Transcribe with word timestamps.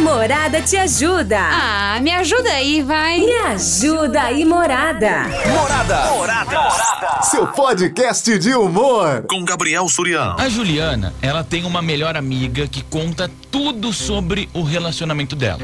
Morada 0.00 0.62
te 0.62 0.78
ajuda. 0.78 1.38
Ah, 1.38 2.00
me 2.00 2.10
ajuda 2.10 2.50
aí, 2.50 2.82
vai. 2.82 3.20
Me 3.20 3.32
ajuda 3.48 4.22
aí, 4.22 4.46
Morada. 4.46 5.24
Morada. 5.46 6.10
Morada. 6.12 7.22
Seu 7.22 7.46
podcast 7.46 8.38
de 8.38 8.54
humor. 8.54 9.24
Com 9.28 9.44
Gabriel 9.44 9.86
Surião. 9.90 10.36
A 10.38 10.48
Juliana, 10.48 11.12
ela 11.20 11.44
tem 11.44 11.64
uma 11.64 11.82
melhor 11.82 12.16
amiga 12.16 12.66
que 12.66 12.82
conta 12.82 13.30
tudo 13.50 13.92
sobre 13.92 14.48
o 14.54 14.62
relacionamento 14.62 15.36
dela. 15.36 15.60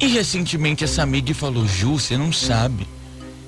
E 0.00 0.08
recentemente 0.08 0.82
essa 0.82 1.02
amiga 1.02 1.32
falou: 1.32 1.64
Ju, 1.64 2.00
você 2.00 2.16
não 2.16 2.32
sabe. 2.32 2.88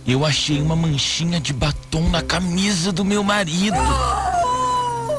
Eu 0.06 0.24
achei 0.24 0.62
uma 0.62 0.76
manchinha 0.76 1.40
de 1.40 1.52
batom 1.52 2.08
na 2.08 2.22
camisa 2.22 2.92
do 2.92 3.04
meu 3.04 3.24
marido. 3.24 3.78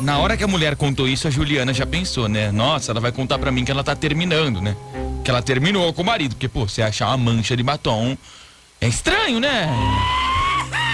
Na 0.02 0.18
hora 0.20 0.36
que 0.38 0.44
a 0.44 0.48
mulher 0.48 0.76
contou 0.76 1.08
isso, 1.08 1.28
a 1.28 1.32
Juliana 1.32 1.74
já 1.74 1.86
pensou, 1.86 2.28
né? 2.28 2.52
Nossa, 2.52 2.92
ela 2.92 3.00
vai 3.00 3.12
contar 3.12 3.40
pra 3.40 3.52
mim 3.52 3.64
que 3.64 3.72
ela 3.72 3.84
tá 3.84 3.96
terminando, 3.96 4.62
né? 4.62 4.76
Que 5.24 5.32
ela 5.32 5.42
terminou 5.42 5.92
com 5.94 6.02
o 6.02 6.06
marido. 6.06 6.36
Porque, 6.36 6.48
pô, 6.48 6.68
você 6.68 6.82
achar 6.82 7.08
uma 7.08 7.18
mancha 7.18 7.56
de 7.56 7.64
batom 7.64 8.18
é 8.82 8.88
estranho, 8.88 9.40
né? 9.40 9.70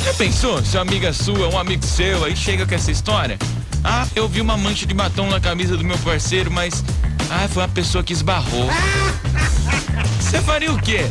Já 0.05 0.13
pensou? 0.15 0.63
Se 0.63 0.77
uma 0.77 0.83
amiga 0.83 1.15
sua, 1.15 1.49
um 1.49 1.59
amigo 1.59 1.85
seu 1.85 2.25
aí 2.25 2.37
chega 2.37 2.67
com 2.67 2.75
essa 2.75 2.91
história? 2.91 3.39
Ah, 3.83 4.07
eu 4.15 4.29
vi 4.29 4.41
uma 4.41 4.57
mancha 4.57 4.85
de 4.85 4.95
batom 4.95 5.29
na 5.31 5.41
camisa 5.41 5.77
do 5.77 5.85
meu 5.85 5.97
parceiro, 5.99 6.51
mas. 6.51 6.85
Ah, 7.31 7.49
foi 7.49 7.63
uma 7.63 7.69
pessoa 7.69 8.03
que 8.05 8.13
esbarrou. 8.13 8.69
Você 10.21 10.41
faria 10.41 10.73
o 10.73 10.79
quê? 10.81 11.07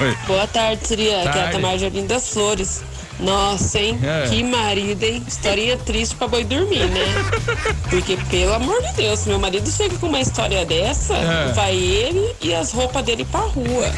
Oi. 0.00 0.16
Boa 0.26 0.46
tarde, 0.48 0.86
Siriana, 0.86 1.30
aqui 1.30 1.38
é 1.38 1.48
a. 1.48 1.50
Tamara 1.50 1.78
Jardim 1.78 2.06
das 2.06 2.28
Flores. 2.30 2.82
Nossa, 3.18 3.78
hein? 3.78 3.98
É. 4.02 4.28
Que 4.28 4.42
marido, 4.42 5.02
hein? 5.02 5.22
Historinha 5.26 5.78
triste 5.78 6.14
pra 6.16 6.28
boi 6.28 6.44
dormir, 6.44 6.84
né? 6.90 7.00
Porque, 7.88 8.18
pelo 8.28 8.52
amor 8.52 8.82
de 8.82 8.92
Deus, 8.92 9.20
se 9.20 9.28
meu 9.30 9.38
marido 9.38 9.70
chega 9.70 9.96
com 9.96 10.08
uma 10.08 10.20
história 10.20 10.66
dessa, 10.66 11.14
É. 11.14 11.50
vai 11.54 11.74
ele 11.74 12.34
e 12.42 12.54
as 12.54 12.72
roupas 12.72 13.02
dele 13.04 13.24
pra 13.24 13.40
rua. 13.40 13.90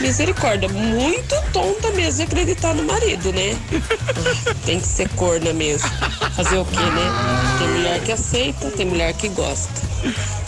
Misericórdia, 0.00 0.68
muito 0.68 1.34
tonta 1.52 1.90
mesmo 1.92 2.18
de 2.18 2.22
acreditar 2.22 2.74
no 2.74 2.84
marido, 2.84 3.32
né? 3.32 3.56
Ah, 3.72 4.54
Tem 4.64 4.78
que 4.78 4.86
ser 4.86 5.08
corna 5.10 5.52
mesmo. 5.52 5.88
Fazer 6.36 6.58
o 6.58 6.64
quê, 6.64 6.76
né? 6.80 7.58
Tem 7.58 7.68
mulher 7.68 8.00
que 8.04 8.12
aceita, 8.12 8.70
tem 8.70 8.86
mulher 8.86 9.12
que 9.14 9.28
gosta. 9.28 9.72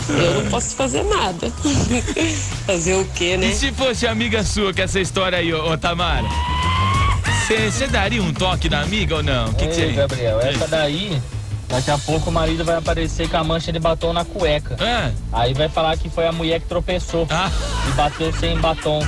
Eu 0.09 0.43
não 0.43 0.51
posso 0.51 0.75
fazer 0.77 1.03
nada. 1.05 1.51
Fazer 2.67 2.95
o 2.95 3.05
quê, 3.15 3.37
né? 3.37 3.49
E 3.49 3.55
se 3.55 3.73
fosse 3.73 4.07
amiga 4.07 4.43
sua 4.45 4.73
com 4.73 4.83
essa 4.83 4.99
história 5.01 5.39
aí, 5.39 5.53
ô, 5.53 5.73
ô 5.73 5.79
Tamara? 5.79 6.29
Você 7.47 7.87
daria 7.89 8.23
um 8.23 8.33
toque 8.33 8.69
na 8.69 8.81
amiga 8.83 9.17
ou 9.17 9.23
não? 9.23 9.49
O 9.51 9.55
que 9.55 9.67
que 9.67 9.81
Ei, 9.81 9.89
você. 9.89 9.93
Gabriel, 9.93 10.41
essa 10.41 10.69
daí, 10.69 11.21
daqui 11.71 11.91
a 11.91 11.99
pouco 11.99 12.31
o 12.31 12.33
marido 12.33 12.65
vai 12.65 12.77
aparecer 12.77 13.29
com 13.29 13.37
a 13.37 13.45
mancha 13.45 13.73
de 13.73 13.79
batom 13.79 14.13
na 14.13 14.25
cueca. 14.25 14.77
Ah, 14.81 15.11
Aí 15.33 15.55
vai 15.55 15.69
falar 15.69 15.97
que 15.97 16.09
foi 16.11 16.27
a 16.27 16.33
mulher 16.33 16.61
que 16.61 16.67
tropeçou 16.67 17.27
ah, 17.31 17.51
e 17.89 17.93
bateu 17.93 18.33
sem 18.33 18.59
batom. 18.59 19.01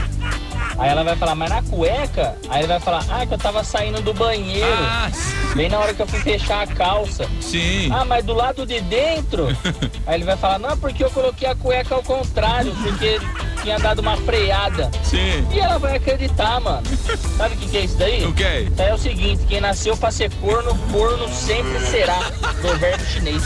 Aí 0.78 0.88
ela 0.88 1.04
vai 1.04 1.14
falar, 1.16 1.34
mas 1.34 1.50
na 1.50 1.62
cueca? 1.62 2.34
Aí 2.48 2.60
ele 2.60 2.68
vai 2.68 2.80
falar, 2.80 3.04
ah, 3.10 3.26
que 3.26 3.34
eu 3.34 3.38
tava 3.38 3.62
saindo 3.62 4.00
do 4.00 4.14
banheiro. 4.14 4.66
ah, 4.80 5.10
Bem 5.54 5.68
na 5.68 5.78
hora 5.78 5.92
que 5.92 6.00
eu 6.00 6.06
fui 6.06 6.18
fechar 6.20 6.62
a 6.62 6.66
calça. 6.66 7.26
sim. 7.40 7.90
Ah, 7.92 8.04
mas 8.06 8.24
do 8.24 8.32
lado 8.32 8.64
de 8.64 8.80
dentro? 8.80 9.48
Aí 10.06 10.14
ele 10.14 10.24
vai 10.24 10.36
falar, 10.36 10.58
não, 10.58 10.76
porque 10.78 11.04
eu 11.04 11.10
coloquei 11.10 11.46
a 11.46 11.54
cueca 11.54 11.94
ao 11.94 12.02
contrário, 12.02 12.74
porque 12.82 13.20
tinha 13.62 13.78
dado 13.78 14.00
uma 14.00 14.16
freada. 14.16 14.90
Sim. 15.02 15.46
E 15.52 15.60
ela 15.60 15.78
vai 15.78 15.96
acreditar, 15.96 16.60
mano. 16.60 16.82
Sabe 17.36 17.54
o 17.54 17.58
que, 17.58 17.68
que 17.68 17.76
é 17.76 17.84
isso 17.84 17.96
daí? 17.96 18.24
O? 18.24 18.30
Isso 18.30 18.82
aí 18.82 18.88
é 18.88 18.94
o 18.94 18.98
seguinte, 18.98 19.42
quem 19.48 19.60
nasceu 19.60 19.96
pra 19.96 20.10
ser 20.10 20.30
corno, 20.34 20.76
corno 20.90 21.28
sempre 21.28 21.78
será. 21.86 22.18
Provérbio 22.60 23.06
chinês. 23.06 23.42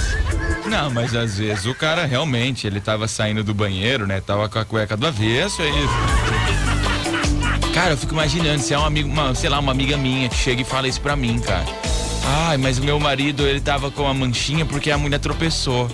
Não, 0.67 0.91
mas 0.91 1.15
às 1.15 1.39
vezes 1.39 1.67
o 1.67 1.75
cara 1.75 2.07
realmente, 2.07 2.67
ele 2.67 2.81
tava 2.81 3.07
saindo 3.07 3.45
do 3.45 3.55
banheiro, 3.55 4.07
né? 4.07 4.21
Tava 4.21 4.49
com 4.49 4.59
a 4.59 4.65
cueca 4.65 4.97
do 4.97 5.07
avesso, 5.07 5.63
é 5.63 5.69
isso. 5.69 5.95
Cara, 7.73 7.91
eu 7.91 7.97
fico 7.97 8.15
imaginando 8.15 8.61
se 8.61 8.73
é 8.73 8.79
um 8.79 8.85
amigo, 8.85 9.09
uma, 9.09 9.35
sei 9.35 9.51
lá, 9.51 9.59
uma 9.59 9.71
amiga 9.71 9.97
minha 9.97 10.29
que 10.29 10.37
chega 10.37 10.63
e 10.63 10.65
fala 10.65 10.89
isso 10.89 11.01
pra 11.01 11.15
mim, 11.15 11.39
cara. 11.39 11.65
Ai, 12.49 12.57
mas 12.57 12.79
o 12.79 12.83
meu 12.83 12.99
marido, 12.99 13.47
ele 13.47 13.61
tava 13.61 13.91
com 13.91 14.09
a 14.09 14.15
manchinha 14.15 14.65
porque 14.65 14.91
a 14.91 14.99
mulher 14.99 15.21
tropeçou. 15.21 15.89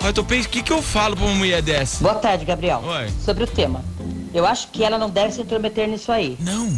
Aí 0.00 0.08
eu 0.08 0.12
tô 0.14 0.24
pensando, 0.24 0.46
o 0.46 0.48
que 0.48 0.62
que 0.62 0.72
eu 0.72 0.82
falo 0.82 1.14
pra 1.14 1.26
uma 1.26 1.34
mulher 1.34 1.60
dessa? 1.60 2.02
Boa 2.02 2.14
tarde, 2.14 2.44
Gabriel. 2.44 2.82
Oi. 2.84 3.08
Sobre 3.22 3.44
o 3.44 3.46
tema. 3.46 3.84
Eu 4.32 4.46
acho 4.46 4.68
que 4.68 4.82
ela 4.82 4.96
não 4.96 5.10
deve 5.10 5.32
se 5.32 5.42
intrometer 5.42 5.88
nisso 5.88 6.10
aí. 6.10 6.38
Não. 6.40 6.68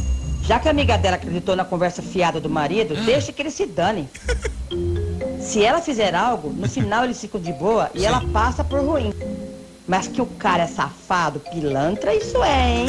Já 0.43 0.59
que 0.59 0.67
a 0.67 0.73
amiga 0.73 0.99
dela 0.99 1.17
acreditou 1.17 1.55
na 1.55 1.65
conversa 1.65 2.03
fiada 2.03 2.41
do 2.41 2.51
marido, 2.51 2.97
deixa 3.05 3.33
que 3.33 3.41
ele 3.41 3.51
se 3.51 3.65
dane. 3.67 4.09
Se 5.41 5.63
ela 5.63 5.83
fizer 5.83 6.15
algo, 6.15 6.51
no 6.51 6.69
final 6.69 7.05
eles 7.05 7.21
ficam 7.21 7.41
de 7.41 7.53
boa 7.53 7.91
e 7.95 8.07
ela 8.07 8.21
passa 8.33 8.63
por 8.63 8.81
ruim. 8.81 9.13
Mas 9.89 10.07
que 10.07 10.23
o 10.23 10.27
cara 10.27 10.63
é 10.63 10.67
safado, 10.69 11.41
pilantra, 11.41 12.15
isso 12.15 12.43
é, 12.43 12.71
hein? 12.71 12.87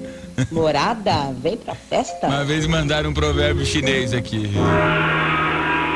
Morada, 0.52 1.32
vem 1.40 1.56
pra 1.56 1.74
festa. 1.74 2.26
Uma 2.26 2.44
vez 2.44 2.66
mandaram 2.66 3.10
um 3.10 3.14
provérbio 3.14 3.64
chinês 3.64 4.12
aqui. 4.12 4.52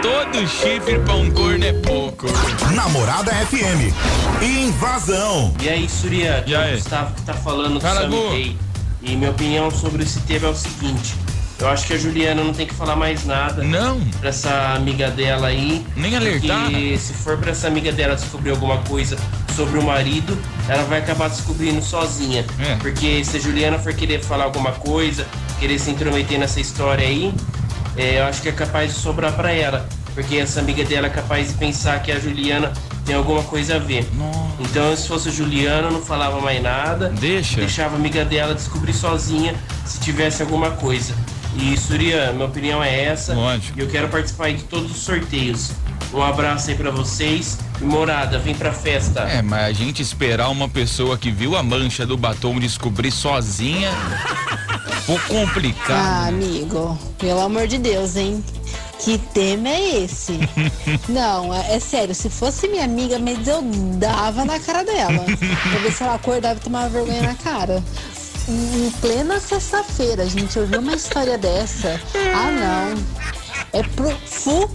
Todo 0.03 0.47
chifre 0.49 0.99
pra 1.01 1.15
um 1.15 1.31
corno 1.31 1.65
é 1.65 1.73
pouco. 1.73 2.27
Namorada 2.75 3.33
FM. 3.33 3.93
Invasão. 4.43 5.55
E 5.61 5.69
aí, 5.69 5.89
Surya, 5.89 6.45
E 6.47 6.55
aí? 6.55 6.75
o 6.75 6.77
Gustavo 6.79 7.15
que 7.15 7.23
tá 7.23 7.35
falando 7.35 7.81
Fala, 7.81 8.07
do 8.07 8.17
E 8.37 8.57
minha 9.17 9.31
opinião 9.31 9.71
sobre 9.71 10.03
esse 10.03 10.21
tema 10.21 10.49
é 10.49 10.51
o 10.51 10.55
seguinte: 10.55 11.15
eu 11.59 11.69
acho 11.69 11.87
que 11.87 11.95
a 11.95 11.99
Juliana 11.99 12.43
não 12.45 12.53
tem 12.53 12.67
que 12.67 12.75
falar 12.75 12.95
mais 12.97 13.25
nada 13.25 13.63
Não, 13.65 14.01
pra 14.21 14.29
essa 14.31 14.75
amiga 14.77 15.11
dela 15.11 15.49
aí. 15.49 15.85
nem 15.97 16.15
alertar. 16.17 16.65
Porque 16.71 16.99
se 16.99 17.13
for 17.15 17.37
pra 17.39 17.51
essa 17.51 17.67
amiga 17.69 17.91
dela 17.93 18.15
descobrir 18.15 18.51
alguma 18.51 18.79
coisa 18.79 19.17
sobre 19.57 19.79
o 19.79 19.83
marido, 19.83 20.39
ela 20.69 20.85
vai 20.85 21.01
acabar 21.01 21.29
descobrindo 21.29 21.83
sozinha. 21.83 22.45
É. 22.61 22.77
Porque 22.77 23.25
se 23.25 23.37
a 23.39 23.41
Juliana 23.41 23.79
for 23.79 23.93
querer 23.93 24.23
falar 24.23 24.45
alguma 24.45 24.73
coisa, 24.73 25.27
querer 25.59 25.79
se 25.79 25.91
intrometer 25.91 26.39
nessa 26.39 26.61
história 26.61 27.07
aí, 27.07 27.35
é, 27.99 28.21
eu 28.21 28.25
acho 28.25 28.41
que 28.41 28.49
é 28.49 28.53
capaz 28.53 28.95
de 28.95 28.99
sobrar 28.99 29.33
pra 29.35 29.53
ela. 29.53 29.89
Porque 30.15 30.37
essa 30.37 30.61
amiga 30.61 30.85
dela 30.85 31.09
é 31.09 31.11
capaz 31.11 31.49
de 31.49 31.55
pensar 31.55 32.03
que 32.03 32.11
a 32.11 32.19
Juliana 32.19 32.73
tem 33.05 33.15
alguma 33.15 33.43
coisa 33.43 33.77
a 33.77 33.79
ver. 33.79 34.09
Nossa. 34.15 34.39
Então, 34.61 34.97
se 34.97 35.07
fosse 35.07 35.29
a 35.29 35.33
Juliana, 35.33 35.91
não 35.91 36.01
falava 36.01 36.41
mais 36.41 36.63
nada. 36.63 37.09
Deixa. 37.09 37.57
Deixava 37.61 37.95
a 37.95 37.99
amiga 37.99 38.25
dela 38.25 38.55
descobrir 38.55 38.93
sozinha 38.93 39.55
se 39.85 40.01
tivesse 40.01 40.43
alguma 40.43 40.71
coisa. 40.73 41.15
E, 41.57 41.77
Surya, 41.77 42.33
minha 42.33 42.47
opinião 42.47 42.83
é 42.83 43.05
essa. 43.05 43.35
Lógico. 43.35 43.79
E 43.79 43.83
eu 43.83 43.89
quero 43.89 44.09
participar 44.09 44.53
de 44.53 44.63
todos 44.65 44.91
os 44.91 44.99
sorteios. 44.99 45.73
Um 46.13 46.23
abraço 46.23 46.71
aí 46.71 46.77
pra 46.77 46.91
vocês. 46.91 47.59
Morada, 47.81 48.39
vem 48.39 48.55
pra 48.55 48.73
festa. 48.73 49.21
É, 49.21 49.43
mas 49.43 49.65
a 49.67 49.73
gente 49.73 50.01
esperar 50.03 50.49
uma 50.51 50.69
pessoa 50.69 51.17
que 51.19 51.31
viu 51.31 51.57
a 51.57 51.63
mancha 51.63 52.07
do 52.07 52.17
batom 52.17 52.59
descobrir 52.59 53.11
sozinha. 53.11 53.91
Um 53.91 55.07
pouco 55.07 55.23
Ah, 55.25 55.47
complicado. 55.47 56.29
amigo, 56.29 56.99
pelo 57.19 57.41
amor 57.41 57.67
de 57.67 57.79
Deus, 57.79 58.17
hein? 58.17 58.43
Que 59.01 59.17
tema 59.19 59.69
é 59.69 60.03
esse? 60.05 60.39
Não, 61.09 61.55
é, 61.55 61.77
é 61.77 61.81
sério, 61.81 62.15
se 62.15 62.29
fosse 62.29 62.67
minha 62.69 62.85
amiga, 62.85 63.19
mas 63.19 63.47
eu 63.47 63.63
dava 63.95 64.45
na 64.45 64.59
cara 64.59 64.83
dela. 64.85 65.25
Pra 65.25 65.79
ver 65.81 65.93
se 65.93 66.03
ela 66.03 66.15
acordava 66.15 66.59
e 66.59 66.63
tomava 66.63 66.89
vergonha 66.89 67.23
na 67.23 67.35
cara. 67.35 67.83
Em 68.49 68.91
plena 69.01 69.39
sexta-feira, 69.39 70.27
gente, 70.29 70.59
ouviu 70.59 70.81
uma 70.81 70.95
história 70.95 71.37
dessa. 71.39 72.01
Ah, 72.35 72.51
não. 72.51 73.05
É 73.73 73.83
pro 73.83 74.11
fu 74.27 74.69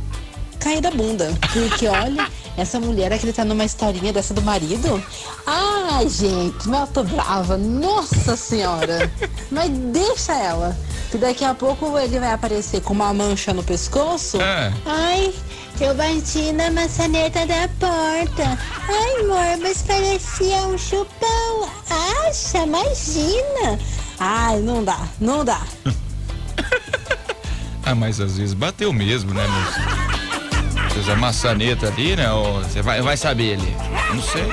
cair 0.64 0.82
da 0.82 0.90
bunda. 0.90 1.32
Porque 1.52 1.88
olha, 1.88 2.28
essa 2.58 2.80
mulher 2.80 3.12
acredita 3.12 3.44
numa 3.44 3.66
historinha 3.66 4.14
dessa 4.14 4.34
do 4.34 4.42
marido? 4.42 5.04
Ai, 5.46 6.08
gente, 6.08 6.68
mas 6.68 6.82
eu 6.82 6.88
tô 6.88 7.04
brava. 7.04 7.58
Nossa 7.58 8.38
senhora. 8.38 9.12
Mas 9.52 9.70
deixa 9.70 10.34
ela. 10.34 10.76
Que 11.12 11.18
daqui 11.18 11.44
a 11.44 11.54
pouco 11.54 11.98
ele 12.00 12.18
vai 12.20 12.32
aparecer 12.32 12.82
com 12.82 12.94
uma 12.94 13.14
mancha 13.14 13.54
no 13.54 13.62
pescoço. 13.64 14.42
É. 14.42 14.74
Ai, 14.86 15.34
eu 15.80 15.94
bati 15.94 16.52
na 16.54 16.72
maçaneta 16.72 17.46
da 17.46 17.68
porta. 17.80 18.58
Ai, 18.88 19.22
amor, 19.22 19.58
mas 19.62 19.82
parecia 19.82 20.58
um 20.64 20.78
chupão. 20.78 21.70
Acha, 22.26 22.60
imagina. 22.60 23.78
Ai, 24.20 24.60
não 24.60 24.84
dá, 24.84 25.00
não 25.20 25.44
dá. 25.44 25.62
Ah, 27.86 27.94
mas 27.94 28.18
às 28.22 28.38
vezes 28.38 28.54
bateu 28.54 28.94
mesmo, 28.94 29.34
né, 29.34 29.46
moço? 29.46 29.93
Fez 30.94 31.10
a 31.10 31.16
maçaneta 31.16 31.88
ali, 31.88 32.16
né? 32.16 32.28
Você 32.64 32.82
vai, 32.82 33.02
vai 33.02 33.18
saber 33.18 33.54
ali. 33.54 33.76
Não 34.14 34.22
sei. 34.22 34.44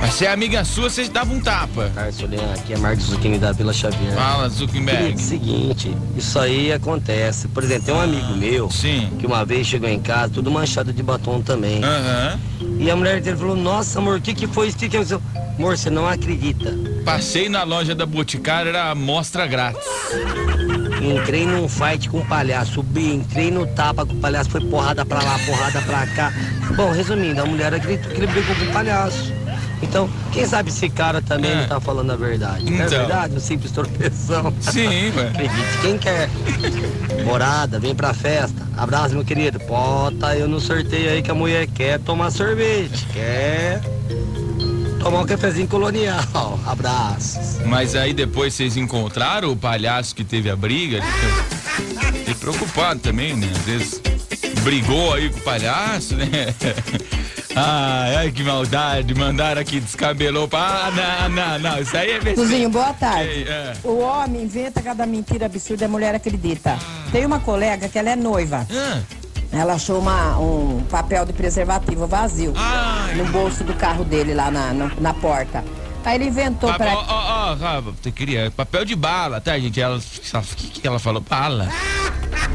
Mas 0.00 0.14
se 0.14 0.26
é 0.26 0.32
amiga 0.32 0.64
sua, 0.64 0.88
você 0.88 1.08
dava 1.08 1.32
um 1.32 1.40
tapa. 1.40 1.90
Solian, 2.12 2.52
aqui 2.54 2.72
é 2.72 2.78
Marcos 2.78 3.06
Zucchini 3.06 3.38
da 3.38 3.50
Vila 3.50 3.72
Xavier. 3.72 4.14
Fala, 4.14 4.48
Zuckerberg. 4.48 5.02
Querido, 5.02 5.20
seguinte, 5.20 5.96
isso 6.16 6.38
aí 6.38 6.72
acontece. 6.72 7.48
Por 7.48 7.64
exemplo, 7.64 7.86
tem 7.86 7.94
um 7.94 8.00
amigo 8.00 8.36
meu 8.36 8.70
Sim. 8.70 9.10
que 9.18 9.26
uma 9.26 9.44
vez 9.44 9.66
chegou 9.66 9.88
em 9.88 9.98
casa, 9.98 10.32
tudo 10.34 10.50
manchado 10.50 10.92
de 10.92 11.02
batom 11.02 11.42
também. 11.42 11.82
Aham. 11.82 12.38
E 12.78 12.90
a 12.90 12.94
mulher 12.94 13.20
dele 13.20 13.36
falou, 13.36 13.56
nossa 13.56 13.98
amor, 13.98 14.18
o 14.18 14.20
que, 14.20 14.34
que 14.34 14.46
foi 14.46 14.68
isso? 14.68 14.76
O 14.76 14.80
que, 14.80 14.88
que 14.88 14.96
aconteceu? 14.96 15.20
Amor, 15.58 15.76
você 15.76 15.90
não 15.90 16.06
acredita. 16.06 16.72
Passei 17.04 17.48
na 17.48 17.64
loja 17.64 17.92
da 17.92 18.06
Boticário, 18.06 18.68
era 18.68 18.90
amostra 18.90 19.46
grátis. 19.46 19.82
Entrei 21.00 21.46
num 21.46 21.68
fight 21.68 22.08
com 22.08 22.18
o 22.18 22.24
palhaço, 22.26 22.72
subi, 22.74 23.14
entrei 23.14 23.50
no 23.50 23.66
tapa 23.66 24.04
com 24.04 24.12
o 24.14 24.16
palhaço, 24.16 24.50
foi 24.50 24.60
porrada 24.62 25.04
pra 25.04 25.22
lá, 25.22 25.38
porrada 25.46 25.80
pra 25.82 26.06
cá. 26.08 26.32
Bom, 26.76 26.90
resumindo, 26.92 27.40
a 27.40 27.46
mulher 27.46 27.72
acreditou 27.74 28.10
que 28.12 28.18
ele 28.18 28.26
brigou 28.26 28.54
com 28.54 28.64
o 28.64 28.72
palhaço. 28.72 29.32
Então, 29.80 30.10
quem 30.32 30.44
sabe 30.44 30.70
esse 30.70 30.88
cara 30.88 31.22
também 31.22 31.52
É. 31.52 31.54
não 31.54 31.68
tá 31.68 31.80
falando 31.80 32.10
a 32.10 32.16
verdade. 32.16 32.64
Não 32.64 32.72
é 32.72 32.86
Então. 32.86 32.88
verdade? 32.98 33.36
Um 33.36 33.40
simples 33.40 33.70
torpeção. 33.70 34.52
Sim, 34.60 35.12
ué. 35.16 35.28
Acredite, 35.28 35.78
quem 35.82 35.96
quer. 35.98 36.28
Morada, 37.24 37.78
vem 37.78 37.94
pra 37.94 38.12
festa. 38.12 38.66
Abraço, 38.76 39.14
meu 39.14 39.24
querido. 39.24 39.58
Bota 39.60 40.34
eu 40.36 40.48
no 40.48 40.58
sorteio 40.60 41.10
aí 41.10 41.22
que 41.22 41.30
a 41.30 41.34
mulher 41.34 41.68
quer 41.68 42.00
tomar 42.00 42.30
sorvete. 42.32 43.06
Quer 43.12 43.80
tomar 44.98 45.20
um 45.20 45.26
cafezinho 45.26 45.68
colonial. 45.68 46.20
Abraços. 46.66 47.58
Mas 47.66 47.94
aí 47.94 48.12
depois 48.12 48.54
vocês 48.54 48.76
encontraram 48.76 49.50
o 49.52 49.56
palhaço 49.56 50.14
que 50.14 50.24
teve 50.24 50.50
a 50.50 50.56
briga? 50.56 51.00
Fiquei 52.12 52.34
preocupado 52.34 53.00
também, 53.00 53.36
né? 53.36 53.48
Às 53.50 53.62
vezes 53.64 54.02
brigou 54.62 55.14
aí 55.14 55.30
com 55.30 55.38
o 55.38 55.42
palhaço, 55.42 56.14
né? 56.14 56.26
Ai, 57.60 58.14
ai, 58.16 58.30
que 58.30 58.44
maldade. 58.44 59.12
Mandaram 59.14 59.60
aqui, 59.60 59.80
descabelou. 59.80 60.46
pra- 60.46 60.60
Ah, 60.86 61.28
não, 61.28 61.28
não, 61.30 61.58
não. 61.58 61.80
Isso 61.82 61.96
aí 61.96 62.10
é 62.10 62.20
besteira. 62.20 62.36
Tuzinho, 62.40 62.70
boa 62.70 62.92
tarde. 62.92 63.28
Ei, 63.30 63.48
é. 63.48 63.72
O 63.82 63.98
homem 63.98 64.44
inventa 64.44 64.80
cada 64.80 65.04
mentira 65.04 65.46
absurda 65.46 65.82
e 65.82 65.86
a 65.86 65.88
mulher 65.88 66.14
acredita. 66.14 66.78
Tem 67.10 67.26
uma 67.26 67.40
colega 67.40 67.88
que 67.88 67.98
ela 67.98 68.10
é 68.10 68.14
noiva. 68.16 68.64
Ah, 68.70 69.00
Ela 69.58 69.74
achou 69.74 69.98
uma- 69.98 70.38
um 70.38 70.82
papel 70.88 71.24
de 71.26 71.32
preservativo 71.32 72.06
vazio 72.06 72.52
Ai. 72.56 73.14
no 73.16 73.24
bolso 73.26 73.64
do 73.64 73.74
carro 73.74 74.04
dele 74.04 74.32
lá 74.34 74.50
na, 74.50 74.72
na, 74.72 74.90
na 75.00 75.14
porta. 75.14 75.64
Aí 76.04 76.14
ele 76.14 76.26
inventou 76.26 76.70
pa- 76.70 76.76
pra. 76.78 76.94
ó, 76.94 77.04
ó, 77.08 77.52
ó, 77.52 78.10
queria 78.12 78.50
papel 78.50 78.84
de 78.84 78.94
bala, 78.96 79.40
tá, 79.42 79.58
gente? 79.58 79.78
Ela, 79.80 79.98
o 79.98 80.56
que, 80.56 80.80
que 80.80 80.86
ela 80.86 80.98
falou? 80.98 81.20
Bala. 81.20 81.68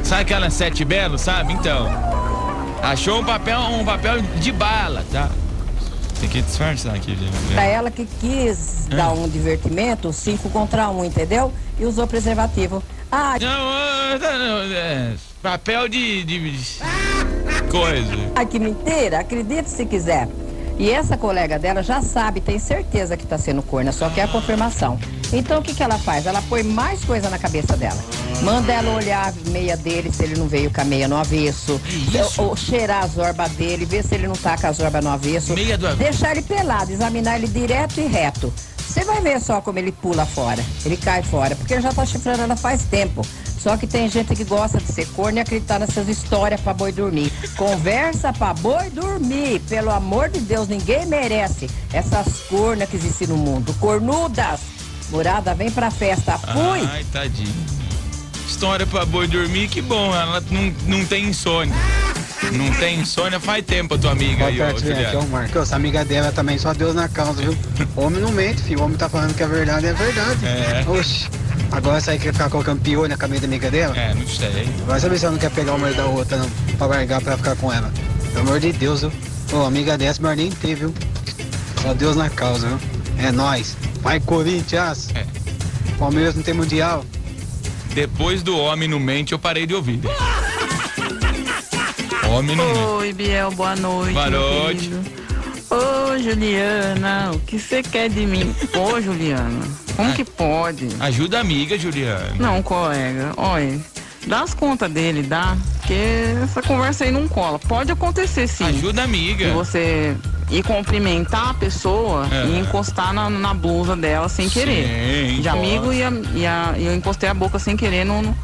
Sabe 0.03 0.21
aquela 0.23 0.49
sete 0.49 0.83
belo, 0.83 1.19
sabe? 1.19 1.53
Então, 1.53 1.87
achou 2.81 3.19
um 3.19 3.23
papel, 3.23 3.59
um 3.59 3.85
papel 3.85 4.21
de 4.21 4.51
bala, 4.51 5.05
tá? 5.11 5.29
Tem 6.19 6.29
que 6.29 6.41
disfarçar 6.41 6.95
aqui, 6.95 7.15
gente. 7.15 7.53
Pra 7.53 7.63
ela 7.63 7.91
que 7.91 8.07
quis 8.19 8.87
É. 8.89 8.95
dar 8.95 9.11
um 9.11 9.27
divertimento, 9.29 10.11
cinco 10.13 10.49
contra 10.49 10.89
um, 10.89 11.03
entendeu? 11.03 11.53
E 11.77 11.85
usou 11.85 12.07
preservativo. 12.07 12.81
Ah, 13.15 13.37
Não, 13.39 14.17
não, 14.17 14.39
não, 14.39 14.75
é, 14.75 15.13
papel 15.39 15.87
de, 15.87 16.23
de 16.23 16.57
coisa. 17.69 18.11
Ai, 18.35 18.43
que 18.47 18.57
mentira, 18.57 19.19
acredite 19.19 19.69
se 19.69 19.85
quiser. 19.85 20.27
E 20.79 20.89
essa 20.89 21.15
colega 21.15 21.59
dela 21.59 21.83
já 21.83 22.01
sabe, 22.01 22.41
tem 22.41 22.57
certeza 22.57 23.15
que 23.15 23.27
tá 23.27 23.37
sendo 23.37 23.61
corna, 23.61 23.91
só 23.91 24.09
quer 24.09 24.23
a 24.23 24.27
confirmação. 24.27 24.99
Então 25.31 25.59
o 25.59 25.61
que, 25.61 25.75
que 25.75 25.83
ela 25.83 25.99
faz? 25.99 26.25
Ela 26.25 26.41
põe 26.49 26.63
mais 26.63 27.05
coisa 27.05 27.29
na 27.29 27.37
cabeça 27.37 27.77
dela. 27.77 28.03
Manda 28.41 28.73
ela 28.73 28.95
olhar 28.95 29.29
a 29.29 29.49
meia 29.51 29.77
dele, 29.77 30.11
se 30.11 30.23
ele 30.23 30.35
não 30.35 30.47
veio 30.47 30.73
com 30.73 30.81
a 30.81 30.83
meia 30.83 31.07
no 31.07 31.15
avesso. 31.15 31.79
Ou, 32.39 32.49
ou 32.49 32.55
cheirar 32.55 33.03
a 33.03 33.07
zorba 33.07 33.47
dele, 33.49 33.85
ver 33.85 34.03
se 34.03 34.15
ele 34.15 34.27
não 34.27 34.35
tá 34.35 34.57
com 34.57 34.65
a 34.65 34.71
zorba 34.71 35.01
no 35.01 35.11
avesso. 35.11 35.53
Meia 35.53 35.77
do 35.77 35.85
avesso. 35.85 36.01
Deixar 36.11 36.31
ele 36.31 36.41
pelado, 36.41 36.91
examinar 36.91 37.35
ele 37.37 37.47
direto 37.47 37.99
e 37.99 38.07
reto. 38.07 38.51
Você 38.93 39.03
vai 39.05 39.21
ver 39.21 39.41
só 39.41 39.59
como 39.59 39.79
ele 39.79 39.91
pula 39.91 40.23
fora. 40.23 40.63
Ele 40.85 40.95
cai 40.95 41.23
fora, 41.23 41.55
porque 41.55 41.73
ele 41.73 41.81
já 41.81 41.91
tá 41.91 42.05
chifrando 42.05 42.43
ela 42.43 42.55
faz 42.55 42.83
tempo. 42.83 43.25
Só 43.59 43.75
que 43.75 43.87
tem 43.87 44.07
gente 44.07 44.35
que 44.35 44.43
gosta 44.43 44.77
de 44.77 44.85
ser 44.85 45.07
corno 45.07 45.39
e 45.39 45.41
acreditar 45.41 45.79
nessas 45.79 46.07
histórias 46.07 46.61
pra 46.61 46.75
boi 46.75 46.91
dormir. 46.91 47.33
Conversa 47.57 48.31
pra 48.31 48.53
boi 48.53 48.91
dormir. 48.91 49.61
Pelo 49.61 49.89
amor 49.89 50.29
de 50.29 50.41
Deus, 50.41 50.67
ninguém 50.67 51.07
merece 51.07 51.67
essas 51.91 52.41
cornas 52.41 52.87
que 52.87 52.97
existem 52.97 53.27
no 53.29 53.37
mundo. 53.37 53.73
Cornudas! 53.79 54.59
Morada, 55.09 55.55
vem 55.55 55.71
pra 55.71 55.89
festa. 55.89 56.37
Fui! 56.37 56.87
Ai, 56.91 57.03
tadinho. 57.11 57.65
História 58.47 58.85
pra 58.85 59.05
boi 59.05 59.27
dormir, 59.27 59.69
que 59.69 59.81
bom. 59.81 60.13
Ela 60.13 60.39
não, 60.51 60.71
não 60.85 61.05
tem 61.05 61.25
insônia. 61.29 61.73
Não 62.51 62.71
tem 62.75 62.99
insônia 62.99 63.39
faz 63.39 63.65
tempo, 63.65 63.95
a 63.95 63.97
tua 63.97 64.11
amiga 64.11 64.45
aí, 64.45 64.57
Boa 64.57 64.69
ó, 64.69 64.73
tarde, 64.73 64.91
aqui 64.91 65.15
é 65.15 65.19
o. 65.19 65.27
Marcos. 65.27 65.61
Essa 65.61 65.75
amiga 65.75 66.05
dela 66.05 66.31
também, 66.31 66.57
só 66.57 66.73
Deus 66.73 66.93
na 66.93 67.07
causa, 67.07 67.41
viu? 67.41 67.57
Homem 67.95 68.21
não 68.21 68.31
mente, 68.31 68.61
filho. 68.61 68.81
O 68.81 68.83
homem 68.83 68.97
tá 68.97 69.09
falando 69.09 69.35
que 69.35 69.43
a 69.43 69.47
verdade 69.47 69.87
é 69.87 69.93
verdade. 69.93 70.45
É. 70.45 70.85
Oxi. 70.87 71.27
Agora 71.71 71.97
essa 71.97 72.11
aí 72.11 72.19
quer 72.19 72.33
ficar 72.33 72.49
colocando 72.49 72.81
piolho 72.81 73.09
na 73.09 73.17
cabeça 73.17 73.41
da 73.41 73.47
amiga 73.47 73.71
dela? 73.71 73.97
É, 73.97 74.13
não 74.13 74.27
sei. 74.27 74.67
Vai 74.85 74.99
saber 74.99 75.17
se 75.17 75.25
ela 75.25 75.31
não 75.31 75.39
quer 75.39 75.49
pegar 75.51 75.73
uma 75.73 75.91
da 75.91 76.05
outra, 76.05 76.37
não. 76.37 76.49
Pra 76.77 76.85
largar 76.85 77.21
pra 77.21 77.35
ficar 77.37 77.55
com 77.55 77.73
ela. 77.73 77.91
Pelo 78.31 78.47
amor 78.47 78.59
de 78.59 78.71
Deus, 78.71 79.01
viu? 79.01 79.11
Ô, 79.53 79.63
amiga 79.65 79.97
dessa, 79.97 80.21
mas 80.21 80.37
nem 80.37 80.51
tem, 80.51 80.75
viu? 80.75 80.93
Só 81.81 81.93
Deus 81.93 82.15
na 82.15 82.29
causa, 82.29 82.67
viu? 82.67 82.79
É 83.17 83.31
nóis. 83.31 83.75
Vai, 84.01 84.19
Corinthians! 84.19 85.09
É. 85.15 85.25
Palmeiras 85.97 86.35
não 86.35 86.43
tem 86.43 86.53
mundial. 86.53 87.03
Depois 87.93 88.43
do 88.43 88.57
homem 88.57 88.87
não 88.87 88.99
mente, 88.99 89.33
eu 89.33 89.39
parei 89.39 89.65
de 89.65 89.73
ouvir. 89.73 89.99
Não. 92.41 92.95
Oi, 92.97 93.13
Biel, 93.13 93.51
boa 93.51 93.75
noite. 93.75 94.13
Boa 94.13 94.29
noite. 94.29 94.91
Ô, 95.69 96.17
Juliana, 96.17 97.31
o 97.33 97.39
que 97.39 97.59
você 97.59 97.83
quer 97.83 98.09
de 98.09 98.25
mim? 98.25 98.53
Ô, 98.75 98.99
Juliana, 98.99 99.65
como 99.95 100.11
que 100.13 100.23
pode? 100.25 100.89
Ajuda 100.99 101.37
a 101.37 101.41
amiga, 101.41 101.77
Juliana. 101.77 102.33
Não, 102.39 102.61
colega, 102.63 103.33
olha, 103.37 103.79
dá 104.27 104.41
as 104.41 104.53
contas 104.53 104.91
dele, 104.91 105.21
dá? 105.23 105.55
Porque 105.77 105.93
essa 106.43 106.61
conversa 106.61 107.03
aí 107.05 107.11
não 107.11 107.27
cola. 107.27 107.59
Pode 107.59 107.91
acontecer 107.91 108.47
sim. 108.47 108.65
Ajuda 108.65 109.01
a 109.01 109.03
amiga. 109.05 109.45
De 109.45 109.51
você 109.51 110.15
ir 110.49 110.63
cumprimentar 110.63 111.49
a 111.51 111.53
pessoa 111.53 112.27
É. 112.31 112.45
e 112.47 112.59
encostar 112.59 113.13
na, 113.13 113.29
na 113.29 113.53
blusa 113.53 113.95
dela 113.95 114.27
sem 114.27 114.49
querer. 114.49 114.87
Sim, 115.35 115.41
de 115.41 115.49
amigo 115.49 115.93
e, 115.93 116.03
a- 116.03 116.11
e, 116.33 116.45
a- 116.45 116.73
e 116.77 116.85
eu 116.85 116.95
encostei 116.95 117.29
a 117.29 117.33
boca 117.33 117.57
sem 117.59 117.77
querer 117.77 118.05
no, 118.05 118.21
no- 118.23 118.37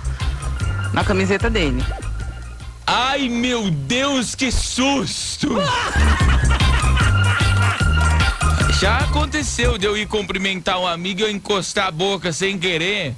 na 0.94 1.04
camiseta 1.04 1.50
dele. 1.50 1.84
Ai, 2.92 3.30
meu 3.30 3.70
Deus, 3.70 4.34
que 4.34 4.52
susto! 4.52 5.50
Já 8.80 8.98
aconteceu 8.98 9.78
de 9.78 9.86
eu 9.86 9.96
ir 9.96 10.08
cumprimentar 10.08 10.80
um 10.80 10.88
amigo 10.88 11.20
e 11.20 11.24
eu 11.24 11.30
encostar 11.30 11.86
a 11.86 11.92
boca 11.92 12.34
sem 12.34 12.58
querer 12.58 13.14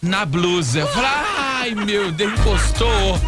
na 0.00 0.24
blusa. 0.24 0.88
Ai 0.96 1.74
meu 1.74 2.10
Deus, 2.10 2.32
encostou. 2.32 3.20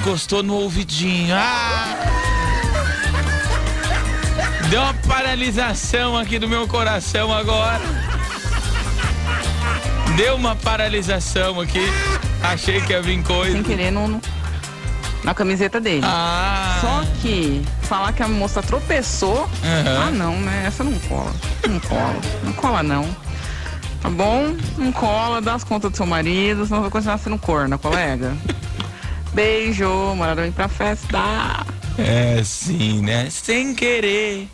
Encostou 0.00 0.42
no 0.42 0.56
ouvidinho. 0.56 1.34
Ah! 1.34 1.96
Deu 4.68 4.82
uma 4.82 4.94
paralisação 5.08 6.18
aqui 6.18 6.38
do 6.38 6.46
meu 6.46 6.68
coração 6.68 7.32
agora. 7.32 7.80
Deu 10.16 10.36
uma 10.36 10.54
paralisação 10.54 11.58
aqui. 11.58 11.86
Achei 12.42 12.80
que 12.80 12.92
ia 12.92 13.02
vir 13.02 13.22
coisa. 13.22 13.52
Sem 13.52 13.62
querer 13.62 13.90
no, 13.90 14.08
no- 14.08 14.20
na 15.24 15.34
camiseta 15.34 15.80
dele. 15.80 16.02
Ah. 16.04 16.78
Só 16.80 17.04
que 17.20 17.62
falar 17.82 18.12
que 18.12 18.22
a 18.22 18.28
moça 18.28 18.60
tropeçou, 18.62 19.48
Aham. 19.64 20.04
ah 20.08 20.10
não, 20.10 20.36
né? 20.40 20.64
Essa 20.66 20.82
não 20.82 20.98
cola. 21.00 21.32
Não 21.68 21.78
cola. 21.80 22.16
Não 22.42 22.52
cola 22.52 22.82
não. 22.82 23.16
Tá 24.00 24.10
bom? 24.10 24.56
Não 24.76 24.90
cola, 24.90 25.40
dá 25.40 25.54
as 25.54 25.62
contas 25.62 25.92
do 25.92 25.96
seu 25.96 26.06
marido, 26.06 26.66
senão 26.66 26.80
vai 26.80 26.90
continuar 26.90 27.18
sendo 27.18 27.38
corna, 27.38 27.78
colega. 27.78 28.36
Beijo, 29.32 29.88
morada 30.16 30.42
vem 30.42 30.50
pra 30.52 30.66
festa. 30.68 31.64
É 31.96 32.42
sim, 32.44 33.00
né? 33.02 33.28
Sem 33.30 33.74
querer, 33.76 34.48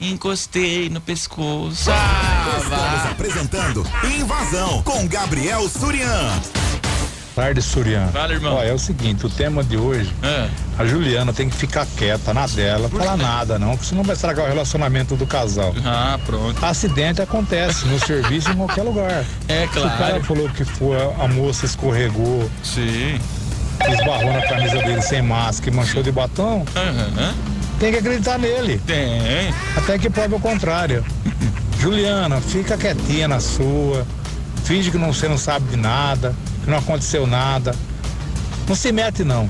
encostei 0.00 0.88
no 0.88 1.00
pescoço. 1.02 1.90
Ah, 1.90 2.58
Estamos 2.62 3.12
apresentando 3.12 3.86
Invasão 4.18 4.82
com 4.82 5.06
Gabriel 5.06 5.68
Surian. 5.68 6.30
Tarde, 7.34 7.60
Surian. 7.60 8.06
Fala, 8.12 8.32
irmão. 8.32 8.54
Ó, 8.54 8.62
é 8.62 8.72
o 8.72 8.78
seguinte, 8.78 9.26
o 9.26 9.28
tema 9.28 9.64
de 9.64 9.76
hoje, 9.76 10.12
a 10.78 10.84
Juliana 10.84 11.32
tem 11.32 11.48
que 11.48 11.56
ficar 11.56 11.84
quieta 11.96 12.32
na 12.32 12.46
dela, 12.46 12.88
falar 12.88 13.16
nada 13.16 13.58
não, 13.58 13.70
porque 13.72 13.86
senão 13.86 14.04
vai 14.04 14.14
estragar 14.14 14.44
o 14.46 14.48
relacionamento 14.48 15.16
do 15.16 15.26
casal. 15.26 15.74
Ah, 15.84 16.16
pronto. 16.24 16.64
Acidente 16.64 17.20
acontece 17.20 17.86
no 17.86 17.98
serviço 18.06 18.50
em 18.52 18.56
qualquer 18.56 18.82
lugar. 18.82 19.24
É, 19.48 19.66
Se 19.72 19.78
o 19.78 19.82
cara 19.82 19.96
claro. 19.96 20.24
falou 20.24 20.48
que 20.50 20.64
foi, 20.64 20.96
a 21.20 21.26
moça 21.26 21.66
escorregou, 21.66 22.48
Sim. 22.62 23.18
esbarrou 23.88 24.32
na 24.32 24.42
camisa 24.42 24.78
dele 24.78 25.02
sem 25.02 25.20
máscara 25.20 25.70
e 25.72 25.74
manchou 25.74 26.04
de 26.04 26.12
batom, 26.12 26.64
Aham. 26.76 27.34
tem 27.80 27.92
que 27.92 27.98
acreditar 27.98 28.38
nele. 28.38 28.80
Tem. 28.86 29.52
Até 29.76 29.98
que 29.98 30.08
prove 30.08 30.36
o 30.36 30.40
contrário. 30.40 31.04
Juliana, 31.80 32.40
fica 32.40 32.76
quietinha 32.78 33.26
na 33.26 33.40
sua. 33.40 34.06
Finge 34.64 34.90
que 34.92 34.96
não, 34.96 35.12
você 35.12 35.28
não 35.28 35.36
sabe 35.36 35.68
de 35.68 35.76
nada, 35.76 36.34
que 36.64 36.70
não 36.70 36.78
aconteceu 36.78 37.26
nada. 37.26 37.74
Não 38.66 38.74
se 38.74 38.90
mete 38.90 39.22
não. 39.22 39.48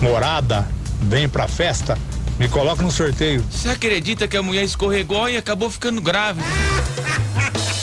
Morada, 0.00 0.66
vem 1.02 1.28
pra 1.28 1.48
festa, 1.48 1.98
me 2.38 2.48
coloca 2.48 2.82
no 2.82 2.90
sorteio. 2.90 3.44
Você 3.50 3.68
acredita 3.68 4.28
que 4.28 4.36
a 4.36 4.42
mulher 4.42 4.62
escorregou 4.62 5.28
e 5.28 5.36
acabou 5.36 5.68
ficando 5.68 6.00
grávida? 6.00 6.46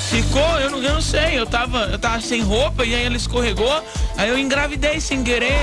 Ficou, 0.09 0.59
eu 0.61 0.69
não, 0.69 0.81
eu 0.81 0.93
não 0.93 1.01
sei, 1.01 1.37
eu 1.37 1.45
tava, 1.45 1.79
eu 1.87 1.99
tava 1.99 2.21
sem 2.21 2.41
roupa 2.41 2.85
e 2.85 2.95
aí 2.95 3.03
ela 3.03 3.17
escorregou, 3.17 3.83
aí 4.15 4.29
eu 4.29 4.39
engravidei 4.39 5.01
sem 5.01 5.21
querer. 5.23 5.59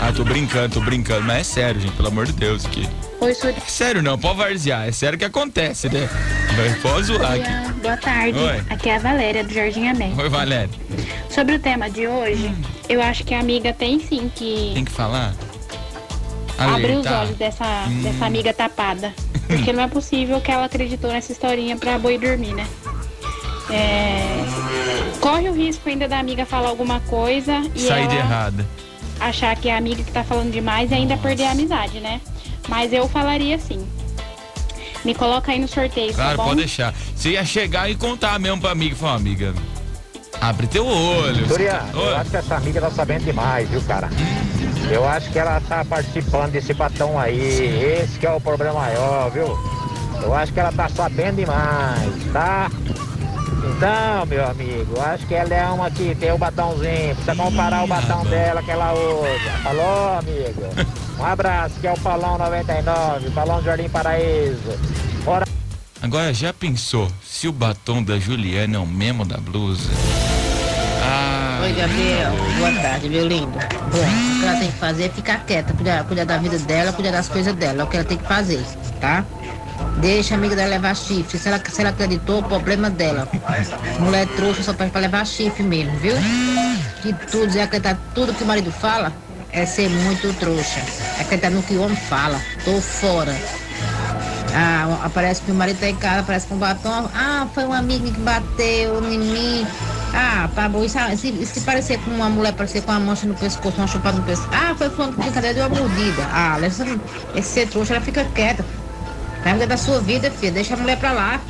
Ah, 0.00 0.12
tô 0.12 0.24
brincando, 0.24 0.74
tô 0.74 0.80
brincando, 0.80 1.22
mas 1.22 1.38
é 1.40 1.44
sério, 1.44 1.80
gente, 1.80 1.92
pelo 1.96 2.08
amor 2.08 2.26
de 2.26 2.32
Deus, 2.32 2.66
aqui. 2.66 2.88
Oi, 3.20 3.34
Suri. 3.34 3.54
Sério 3.66 4.02
não, 4.02 4.18
pode 4.18 4.36
varzear, 4.36 4.86
é 4.88 4.92
sério 4.92 5.18
que 5.18 5.24
acontece, 5.24 5.88
né? 5.88 6.08
Mas 6.56 6.76
pode 6.82 7.06
zoar 7.06 7.32
aqui. 7.32 7.72
Boa 7.80 7.96
tarde. 7.96 8.38
Oi. 8.38 8.62
Aqui 8.70 8.88
é 8.90 8.96
a 8.96 8.98
Valéria, 8.98 9.44
do 9.44 9.52
Jardim 9.52 9.88
Amém. 9.88 10.14
Oi, 10.18 10.28
Valéria. 10.28 10.68
Sobre 11.30 11.54
o 11.54 11.58
tema 11.58 11.88
de 11.88 12.06
hoje, 12.06 12.54
eu 12.88 13.00
acho 13.02 13.24
que 13.24 13.32
a 13.34 13.40
amiga 13.40 13.72
tem 13.72 13.98
sim 14.00 14.30
que 14.34 14.72
Tem 14.74 14.84
que 14.84 14.92
falar? 14.92 15.34
abrir 16.58 16.96
os 16.98 17.06
olhos 17.06 17.36
dessa, 17.36 17.64
Hum. 17.88 18.02
dessa 18.02 18.26
amiga 18.26 18.52
tapada. 18.52 19.12
Porque 19.46 19.72
não 19.72 19.82
é 19.84 19.88
possível 19.88 20.40
que 20.40 20.50
ela 20.50 20.66
acreditou 20.66 21.10
nessa 21.10 21.32
historinha 21.32 21.76
pra 21.76 21.98
boi 21.98 22.16
dormir, 22.18 22.52
né? 22.54 22.66
É, 23.70 24.44
Corre 25.20 25.48
o 25.48 25.54
risco 25.54 25.88
ainda 25.88 26.06
da 26.06 26.18
amiga 26.18 26.44
falar 26.44 26.68
alguma 26.68 27.00
coisa 27.00 27.62
e 27.74 27.80
Sair 27.80 28.02
ela 28.02 28.10
de 28.10 28.16
errada. 28.16 28.66
Achar 29.20 29.56
que 29.56 29.68
é 29.68 29.74
a 29.74 29.78
amiga 29.78 30.02
que 30.02 30.10
tá 30.12 30.22
falando 30.24 30.50
demais 30.52 30.90
e 30.90 30.94
ainda 30.94 31.16
perder 31.16 31.44
a 31.44 31.50
amizade, 31.52 32.00
né? 32.00 32.20
Mas 32.68 32.92
eu 32.92 33.08
falaria 33.08 33.56
assim. 33.56 33.86
Me 35.04 35.14
coloca 35.14 35.52
aí 35.52 35.58
no 35.58 35.68
sorteio, 35.68 36.14
Claro, 36.14 36.30
tá 36.30 36.42
bom? 36.42 36.48
pode 36.48 36.60
deixar. 36.60 36.94
Você 37.14 37.30
ia 37.30 37.44
chegar 37.44 37.90
e 37.90 37.94
contar 37.94 38.38
mesmo 38.38 38.60
pra 38.60 38.70
amiga, 38.70 38.96
falar, 38.96 39.16
amiga, 39.16 39.54
abre 40.40 40.66
teu 40.66 40.86
olho. 40.86 41.46
Dorian, 41.46 41.82
Oi. 41.92 42.00
eu 42.02 42.16
acho 42.16 42.30
que 42.30 42.36
essa 42.38 42.56
amiga 42.56 42.80
tá 42.80 42.90
sabendo 42.90 43.24
demais, 43.24 43.68
viu, 43.68 43.82
cara? 43.82 44.08
Eu 44.90 45.06
acho 45.06 45.30
que 45.30 45.38
ela 45.38 45.60
tá 45.60 45.84
participando 45.84 46.52
desse 46.52 46.72
batão 46.72 47.18
aí. 47.18 47.38
Esse 48.02 48.18
que 48.18 48.26
é 48.26 48.30
o 48.32 48.40
problema 48.40 48.74
maior, 48.74 49.30
viu? 49.30 49.58
Eu 50.22 50.34
acho 50.34 50.52
que 50.54 50.60
ela 50.60 50.72
tá 50.72 50.88
sabendo 50.88 51.36
demais, 51.36 52.12
tá? 52.32 52.70
Então, 53.64 54.26
meu 54.26 54.46
amigo, 54.46 55.00
acho 55.00 55.26
que 55.26 55.34
ela 55.34 55.54
é 55.54 55.66
uma 55.66 55.90
que 55.90 56.14
tem 56.14 56.32
o 56.32 56.38
batãozinho. 56.38 57.14
Precisa 57.14 57.34
comparar 57.34 57.84
o 57.84 57.86
batão 57.86 58.24
dela 58.26 58.62
que 58.62 58.70
ela 58.70 58.92
usa. 58.92 59.50
Falou, 59.62 60.18
amigo? 60.18 60.94
Um 61.16 61.24
abraço, 61.24 61.76
que 61.80 61.86
é 61.86 61.92
o 61.92 62.00
Palão 62.00 62.36
99, 62.36 63.30
Palão 63.30 63.58
do 63.58 63.64
Jardim 63.64 63.88
Paraíso. 63.88 64.76
Bora. 65.24 65.46
Agora 66.02 66.34
já 66.34 66.52
pensou 66.52 67.08
se 67.22 67.46
o 67.46 67.52
batom 67.52 68.02
da 68.02 68.18
Juliana 68.18 68.76
é 68.76 68.78
o 68.80 68.86
mesmo 68.86 69.24
da 69.24 69.38
blusa? 69.38 69.90
Ah. 71.02 71.60
Oi, 71.62 71.72
Gabriel. 71.72 72.32
Boa 72.58 72.72
tarde, 72.82 73.08
meu 73.08 73.26
lindo. 73.26 73.52
Bom, 73.52 74.36
o 74.36 74.40
que 74.40 74.44
ela 74.44 74.58
tem 74.58 74.72
que 74.72 74.78
fazer 74.78 75.04
é 75.04 75.08
ficar 75.08 75.46
quieta, 75.46 75.72
cuidar, 75.72 76.04
cuidar 76.04 76.24
da 76.24 76.36
vida 76.36 76.58
dela, 76.58 76.92
cuidar 76.92 77.12
das 77.12 77.28
coisas 77.28 77.54
dela. 77.54 77.82
É 77.82 77.84
o 77.84 77.86
que 77.86 77.96
ela 77.96 78.04
tem 78.04 78.18
que 78.18 78.26
fazer, 78.26 78.62
tá? 79.00 79.24
Deixa 79.98 80.34
a 80.34 80.38
amiga 80.38 80.56
dela 80.56 80.70
levar 80.70 80.94
chifre. 80.94 81.38
Se 81.38 81.48
ela, 81.48 81.60
se 81.66 81.80
ela 81.80 81.90
acreditou, 81.90 82.42
problema 82.42 82.90
dela. 82.90 83.28
Mulher 83.98 84.26
trouxa 84.28 84.62
só 84.62 84.72
pede 84.72 84.90
pra 84.90 85.00
levar 85.00 85.26
chifre 85.26 85.62
mesmo, 85.62 85.96
viu? 85.98 86.14
Que 87.02 87.12
tudo, 87.30 87.54
e 87.54 87.60
acreditar 87.60 87.98
tudo 88.14 88.34
que 88.34 88.44
o 88.44 88.46
marido 88.46 88.70
fala 88.72 89.12
é 89.52 89.64
ser 89.64 89.88
muito 89.88 90.32
trouxa. 90.38 90.80
É 91.18 91.22
acreditar 91.22 91.50
no 91.50 91.62
que 91.62 91.74
o 91.74 91.82
homem 91.82 91.96
fala. 91.96 92.40
Tô 92.64 92.80
fora. 92.80 93.34
Ah, 94.56 95.00
aparece 95.04 95.42
que 95.42 95.50
o 95.50 95.54
marido 95.54 95.80
tá 95.80 95.88
em 95.88 95.96
casa, 95.96 96.20
aparece 96.20 96.46
com 96.46 96.56
batom. 96.56 97.08
Ah, 97.14 97.46
foi 97.52 97.64
um 97.64 97.72
amigo 97.72 98.10
que 98.10 98.20
bateu 98.20 99.04
em 99.04 99.18
mim. 99.18 99.66
Ah, 100.14 100.48
tá 100.54 100.68
bom. 100.68 100.84
E 100.84 100.88
se, 100.88 101.46
se, 101.46 101.60
parecer 101.62 101.98
com 101.98 102.10
uma 102.12 102.28
mulher, 102.28 102.52
parecer 102.52 102.82
com 102.82 102.92
uma 102.92 103.00
mancha 103.00 103.26
no 103.26 103.34
pescoço, 103.34 103.76
uma 103.78 103.88
chupada 103.88 104.16
no 104.16 104.22
pescoço. 104.22 104.48
Ah, 104.52 104.74
foi 104.76 104.88
fulano 104.90 105.12
que 105.12 105.22
brincadeira 105.22 105.54
deu 105.54 105.66
uma 105.66 105.80
mordida. 105.80 106.22
Ah, 106.32 106.56
essa, 106.62 106.86
esse 107.34 107.48
ser 107.48 107.68
trouxa, 107.68 107.94
ela 107.94 108.04
fica 108.04 108.24
quieta. 108.26 108.64
Vai 109.44 109.52
cuidar 109.52 109.66
da 109.66 109.76
sua 109.76 110.00
vida, 110.00 110.30
filha. 110.30 110.50
Deixa 110.52 110.74
a 110.74 110.76
mulher 110.76 110.98
pra 110.98 111.12
lá. 111.12 111.40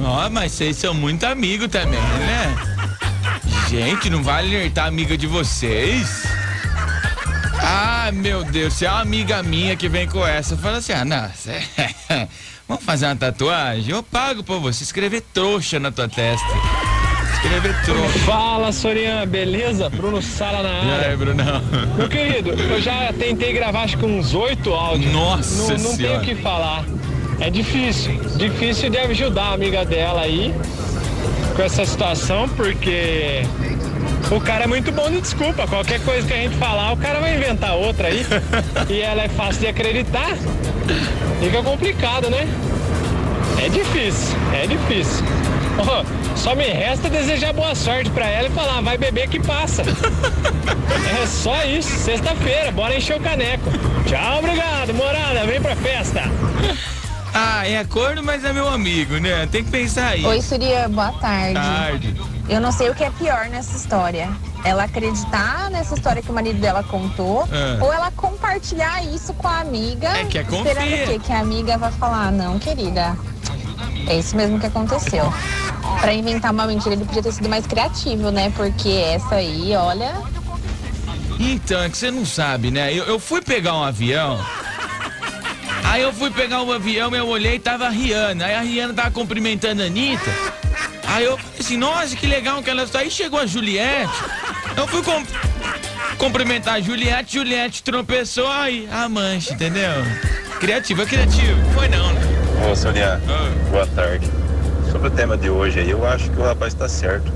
Ó, 0.00 0.28
mas 0.30 0.52
vocês 0.52 0.76
são 0.76 0.94
muito 0.94 1.24
amigos 1.24 1.68
também, 1.68 1.98
né? 2.00 2.54
Gente, 3.68 4.08
não 4.10 4.22
vai 4.22 4.44
alertar 4.44 4.84
a 4.84 4.88
amiga 4.88 5.16
de 5.16 5.26
vocês? 5.26 6.24
Ah, 7.64 8.10
meu 8.12 8.44
Deus, 8.44 8.74
se 8.74 8.84
é 8.86 8.90
uma 8.90 9.00
amiga 9.00 9.42
minha 9.42 9.76
que 9.76 9.88
vem 9.88 10.06
com 10.08 10.26
essa, 10.26 10.56
fala 10.56 10.78
assim, 10.78 10.92
ah, 10.92 11.30
cê- 11.34 11.62
vamos 12.68 12.84
fazer 12.84 13.06
uma 13.06 13.16
tatuagem? 13.16 13.94
Eu 13.94 14.02
pago 14.02 14.42
pra 14.42 14.56
você 14.56 14.82
escrever 14.82 15.22
trouxa 15.32 15.78
na 15.78 15.90
tua 15.92 16.08
testa. 16.08 16.46
Escrever 17.34 17.74
trouxa. 17.84 18.18
Fala, 18.20 18.72
Sorian, 18.72 19.26
beleza? 19.26 19.88
Bruno 19.88 20.20
Sala 20.20 20.62
na 20.62 20.68
E 20.70 20.90
área. 20.92 21.08
aí, 21.10 21.16
Brunão? 21.16 21.62
Meu 21.96 22.08
querido, 22.08 22.50
eu 22.50 22.80
já 22.80 23.12
tentei 23.12 23.52
gravar 23.52 23.82
acho 23.84 23.96
que 23.96 24.04
uns 24.06 24.34
oito 24.34 24.72
áudios. 24.72 25.12
Nossa 25.12 25.54
Não, 25.54 25.68
não 25.68 25.76
tenho 25.76 25.96
Senhora. 25.96 26.18
o 26.18 26.24
que 26.24 26.34
falar. 26.36 26.84
É 27.42 27.50
difícil. 27.50 28.20
Difícil 28.36 28.88
de 28.88 28.98
ajudar 28.98 29.46
a 29.46 29.52
amiga 29.54 29.84
dela 29.84 30.20
aí 30.20 30.54
com 31.56 31.62
essa 31.62 31.84
situação, 31.84 32.48
porque 32.50 33.42
o 34.30 34.40
cara 34.40 34.62
é 34.62 34.66
muito 34.68 34.92
bom 34.92 35.10
de 35.10 35.20
desculpa. 35.20 35.66
Qualquer 35.66 36.00
coisa 36.04 36.24
que 36.24 36.32
a 36.32 36.36
gente 36.36 36.54
falar, 36.54 36.92
o 36.92 36.96
cara 36.96 37.18
vai 37.18 37.34
inventar 37.34 37.74
outra 37.74 38.06
aí. 38.06 38.24
e 38.88 39.00
ela 39.00 39.22
é 39.22 39.28
fácil 39.28 39.62
de 39.62 39.66
acreditar. 39.66 40.36
Fica 41.40 41.62
complicado, 41.64 42.30
né? 42.30 42.46
É 43.60 43.68
difícil, 43.68 44.36
é 44.54 44.66
difícil. 44.68 45.24
Ó, 45.78 46.04
só 46.36 46.54
me 46.54 46.66
resta 46.66 47.10
desejar 47.10 47.52
boa 47.52 47.74
sorte 47.74 48.08
pra 48.10 48.28
ela 48.28 48.46
e 48.46 48.52
falar, 48.52 48.80
vai 48.82 48.96
beber 48.96 49.28
que 49.28 49.40
passa. 49.40 49.82
é 51.20 51.26
só 51.26 51.64
isso, 51.64 51.90
sexta-feira, 51.90 52.70
bora 52.70 52.96
encher 52.96 53.16
o 53.16 53.20
caneco. 53.20 53.68
Tchau, 54.06 54.38
obrigado, 54.38 54.94
morada, 54.94 55.44
vem 55.44 55.60
pra 55.60 55.74
festa. 55.74 56.22
Ah, 57.34 57.66
é 57.66 57.82
corno, 57.84 58.22
mas 58.22 58.44
é 58.44 58.52
meu 58.52 58.68
amigo, 58.68 59.16
né? 59.18 59.46
Tem 59.50 59.64
que 59.64 59.70
pensar 59.70 60.08
aí. 60.08 60.24
Oi, 60.24 60.42
Surya, 60.42 60.88
boa 60.88 61.12
tarde. 61.12 61.54
Tarde. 61.54 62.16
Eu 62.48 62.60
não 62.60 62.70
sei 62.70 62.90
o 62.90 62.94
que 62.94 63.04
é 63.04 63.10
pior 63.10 63.46
nessa 63.48 63.74
história. 63.76 64.28
Ela 64.64 64.84
acreditar 64.84 65.70
nessa 65.70 65.94
história 65.94 66.20
que 66.22 66.30
o 66.30 66.34
marido 66.34 66.60
dela 66.60 66.82
contou 66.82 67.48
É. 67.50 67.82
ou 67.82 67.92
ela 67.92 68.10
compartilhar 68.12 69.02
isso 69.04 69.32
com 69.34 69.48
a 69.48 69.60
amiga, 69.60 70.08
É 70.08 70.24
que 70.24 70.38
é 70.38 70.42
esperando 70.42 70.74
confia. 70.90 71.04
o 71.04 71.08
quê? 71.08 71.18
Que 71.24 71.32
a 71.32 71.40
amiga 71.40 71.78
vai 71.78 71.90
falar, 71.92 72.30
não, 72.30 72.58
querida, 72.58 73.16
é 74.06 74.18
isso 74.18 74.36
mesmo 74.36 74.60
que 74.60 74.66
aconteceu. 74.66 75.32
Pra 76.00 76.12
inventar 76.12 76.52
uma 76.52 76.66
mentira, 76.66 76.94
ele 76.94 77.04
podia 77.04 77.22
ter 77.22 77.32
sido 77.32 77.48
mais 77.48 77.66
criativo, 77.66 78.30
né? 78.30 78.52
Porque 78.54 78.88
essa 78.90 79.36
aí, 79.36 79.74
olha, 79.74 80.12
Então, 81.40 81.80
é 81.82 81.88
que 81.88 81.96
você 81.96 82.10
não 82.10 82.24
sabe, 82.26 82.70
né? 82.70 82.92
Eu, 82.92 83.04
eu 83.04 83.18
fui 83.18 83.40
pegar 83.40 83.74
um 83.74 83.82
avião. 83.82 84.38
Aí 85.92 86.00
eu 86.00 86.10
fui 86.10 86.30
pegar 86.30 86.62
um 86.62 86.72
avião 86.72 87.14
eu 87.14 87.28
olhei 87.28 87.56
e 87.56 87.58
tava 87.58 87.84
a 87.84 87.90
Rihanna. 87.90 88.46
Aí 88.46 88.54
a 88.54 88.60
Rihanna 88.62 88.94
tava 88.94 89.10
cumprimentando 89.10 89.82
a 89.82 89.84
Anitta. 89.84 90.30
Aí 91.06 91.22
eu 91.22 91.36
falei 91.36 91.52
assim, 91.60 91.76
nossa, 91.76 92.16
que 92.16 92.26
legal 92.26 92.62
que 92.62 92.70
ela 92.70 92.84
está. 92.84 93.00
Aí 93.00 93.10
chegou 93.10 93.38
a 93.38 93.44
Juliette. 93.44 94.10
Eu 94.74 94.88
fui 94.88 95.02
cumprimentar 96.16 96.76
a 96.76 96.80
Juliette, 96.80 97.34
Juliette 97.34 97.82
tropeçou, 97.82 98.50
aí 98.50 98.88
a 98.90 99.06
mancha, 99.06 99.52
entendeu? 99.52 99.92
Criativo, 100.58 101.02
é 101.02 101.04
criativo. 101.04 101.60
Foi 101.74 101.88
não, 101.88 102.10
né? 102.14 102.22
Ô, 102.70 102.74
Sonia, 102.74 103.20
boa 103.70 103.86
tarde. 103.88 104.26
Sobre 104.90 105.08
o 105.08 105.10
tema 105.10 105.36
de 105.36 105.50
hoje 105.50 105.80
aí, 105.80 105.90
eu 105.90 106.08
acho 106.08 106.30
que 106.30 106.40
o 106.40 106.42
rapaz 106.42 106.72
tá 106.72 106.88
certo. 106.88 107.30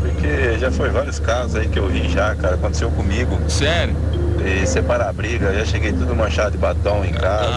Porque 0.00 0.56
já 0.60 0.70
foi 0.70 0.90
vários 0.90 1.18
casos 1.18 1.56
aí 1.56 1.66
que 1.66 1.80
eu 1.80 1.88
vi 1.88 2.08
já, 2.08 2.36
cara, 2.36 2.54
aconteceu 2.54 2.88
comigo. 2.92 3.36
Sério? 3.50 3.96
E 4.44 4.66
separar 4.66 5.08
a 5.08 5.12
briga, 5.12 5.52
já 5.52 5.64
cheguei 5.64 5.92
tudo 5.92 6.14
manchado 6.14 6.52
de 6.52 6.58
batom 6.58 7.04
em 7.04 7.12
casa, 7.12 7.50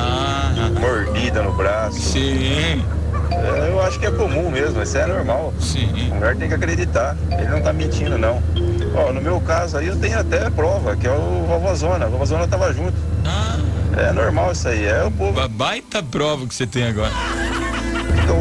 mordida 0.79 1.41
no 1.41 1.53
braço. 1.53 1.99
Sim. 1.99 2.83
É, 3.31 3.69
eu 3.71 3.81
acho 3.81 3.99
que 3.99 4.05
é 4.05 4.11
comum 4.11 4.49
mesmo, 4.49 4.81
isso 4.81 4.97
é 4.97 5.05
normal. 5.05 5.53
Sim. 5.59 6.09
A 6.11 6.15
mulher 6.15 6.35
tem 6.35 6.47
que 6.49 6.53
acreditar. 6.55 7.15
Ele 7.31 7.47
não 7.47 7.61
tá 7.61 7.71
mentindo, 7.71 8.17
não. 8.17 8.41
Ó, 8.95 9.13
no 9.13 9.21
meu 9.21 9.39
caso 9.41 9.77
aí 9.77 9.87
eu 9.87 9.95
tenho 9.95 10.19
até 10.19 10.49
prova, 10.49 10.95
que 10.95 11.07
é 11.07 11.11
o 11.11 11.45
Vovozona. 11.47 12.05
A 12.05 12.09
Vovozona 12.09 12.47
tava 12.47 12.73
junto. 12.73 12.93
É 13.97 14.11
normal 14.11 14.51
isso 14.51 14.67
aí, 14.67 14.85
é 14.85 15.03
o 15.03 15.11
povo. 15.11 15.33
Ba- 15.33 15.47
Baita 15.47 16.01
prova 16.03 16.45
que 16.47 16.53
você 16.55 16.65
tem 16.67 16.87
agora. 16.87 17.11
Ficam 18.19 18.39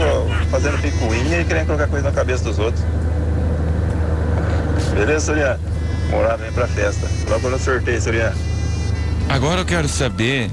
fazendo 0.50 0.80
picuinha 0.80 1.40
e 1.40 1.44
querendo 1.44 1.66
colocar 1.66 1.86
coisa 1.86 2.08
na 2.08 2.14
cabeça 2.14 2.44
dos 2.44 2.58
outros. 2.58 2.84
Beleza, 4.94 5.26
Soriano? 5.26 5.58
Morar 6.10 6.36
vem 6.36 6.50
pra 6.52 6.66
festa. 6.66 7.08
Logo 7.28 7.48
no 7.48 7.58
sorteio, 7.58 8.00
Soriano. 8.00 8.36
Agora 9.28 9.60
eu 9.60 9.64
quero 9.64 9.88
saber 9.88 10.50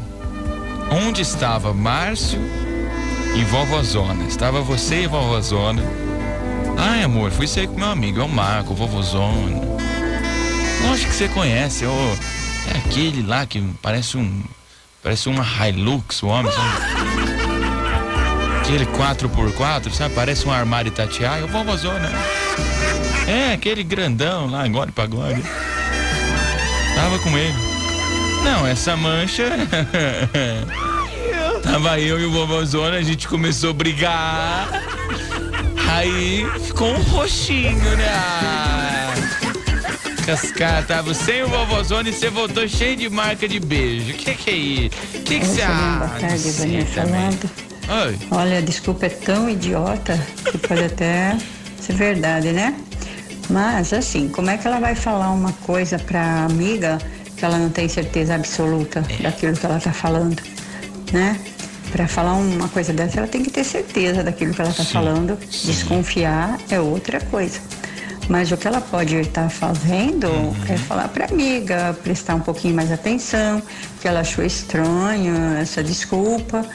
onde 0.92 1.22
estava 1.22 1.74
Márcio 1.74 2.40
e 3.36 3.44
Vovozona. 3.44 4.24
Estava 4.26 4.62
você 4.62 5.04
e 5.04 5.08
Vovozona. 5.08 5.82
Ai, 6.78 7.04
amor, 7.04 7.32
fui 7.32 7.48
sair 7.48 7.68
com 7.68 7.80
meu 7.80 7.90
amigo, 7.90 8.20
é 8.22 8.24
o 8.24 8.30
Marco, 8.30 8.76
Vovozona. 8.76 9.62
Lógico 10.88 11.10
que 11.10 11.16
você 11.18 11.28
conhece, 11.30 11.86
é, 11.86 11.88
o- 11.88 12.18
é 12.74 12.78
aquele 12.78 13.24
lá 13.26 13.46
que 13.48 13.60
parece 13.82 14.16
um. 14.18 14.44
Parece 15.02 15.28
uma 15.30 15.44
Hilux, 15.44 16.22
o 16.22 16.28
homem, 16.28 16.52
sabe? 16.52 16.68
Aquele 18.68 18.86
4x4, 18.86 19.94
sabe? 19.94 20.14
Parece 20.14 20.46
um 20.46 20.52
armário 20.52 20.90
Itatiaia, 20.90 21.46
o 21.46 21.48
Vovozona. 21.48 22.12
É, 23.26 23.54
aquele 23.54 23.82
grandão 23.82 24.52
lá, 24.52 24.66
pra 24.94 25.06
glória. 25.06 25.42
Tava 26.94 27.18
com 27.20 27.38
ele. 27.38 27.56
Não, 28.44 28.68
essa 28.68 28.98
mancha. 28.98 29.46
Tava 31.64 31.98
eu 32.02 32.20
e 32.20 32.26
o 32.26 32.32
Vovozona, 32.34 32.98
a 32.98 33.02
gente 33.02 33.26
começou 33.26 33.70
a 33.70 33.74
brigar. 33.74 34.68
Aí 35.90 36.46
ficou 36.66 36.90
um 36.90 37.02
roxinho, 37.04 37.96
né? 37.96 38.10
Ah, 38.12 39.14
Cascar, 40.26 40.86
tava 40.86 41.14
sem 41.14 41.42
o 41.42 41.48
Vovozona 41.48 42.10
e 42.10 42.14
você 42.14 42.30
voltou 42.30 42.68
cheio 42.68 42.98
de 42.98 43.10
marca 43.10 43.48
de 43.48 43.62
beijo. 43.62 44.14
Que 44.14 44.34
que 44.34 44.50
é 44.50 44.54
isso? 44.54 44.90
Que 45.24 45.40
que 45.40 45.46
você 45.46 45.62
Boa 45.62 46.04
acha? 46.04 46.20
tarde, 46.20 46.52
Vanessa 46.52 47.04
Lado. 47.06 47.50
Oi. 47.90 48.20
Olha, 48.32 48.58
a 48.58 48.62
desculpa 48.62 49.06
é 49.06 49.10
tão 49.10 49.50
idiota 49.50 50.20
que 50.52 50.58
pode 50.58 50.84
até 50.84 51.38
ser 51.80 51.94
verdade, 51.94 52.52
né? 52.52 52.76
Mas, 53.50 53.94
assim, 53.94 54.28
como 54.28 54.50
é 54.50 54.58
que 54.58 54.68
ela 54.68 54.80
vai 54.80 54.94
falar 54.94 55.32
uma 55.32 55.54
coisa 55.54 55.98
pra 55.98 56.44
amiga 56.44 56.98
que 57.38 57.46
ela 57.46 57.58
não 57.58 57.70
tem 57.70 57.88
certeza 57.88 58.36
absoluta 58.36 59.02
daquilo 59.22 59.54
que 59.56 59.66
ela 59.66 59.80
tá 59.80 59.94
falando, 59.94 60.42
né? 61.14 61.40
Pra 61.92 62.10
falar 62.10 62.34
uma 62.34 62.68
coisa 62.68 62.92
dessa, 62.92 63.20
ela 63.20 63.28
tem 63.28 63.42
que 63.42 63.50
ter 63.50 63.64
certeza 63.64 64.22
daquilo 64.22 64.54
que 64.54 64.62
ela 64.62 64.74
tá 64.74 64.84
falando. 64.84 65.38
Desconfiar 65.64 66.60
é 66.70 66.82
outra 66.82 67.22
coisa. 67.22 67.62
Mas 68.28 68.52
o 68.52 68.58
que 68.58 68.68
ela 68.68 68.82
pode 68.82 69.16
estar 69.16 69.50
fazendo 69.50 70.28
é 70.68 70.76
falar 70.76 71.08
para 71.08 71.28
amiga, 71.28 71.98
prestar 72.04 72.36
um 72.36 72.42
pouquinho 72.42 72.76
mais 72.76 72.92
atenção, 72.92 73.64
que 74.02 74.08
ela 74.08 74.20
achou 74.20 74.44
estranho 74.44 75.34
essa 75.56 75.82
desculpa, 75.82 76.66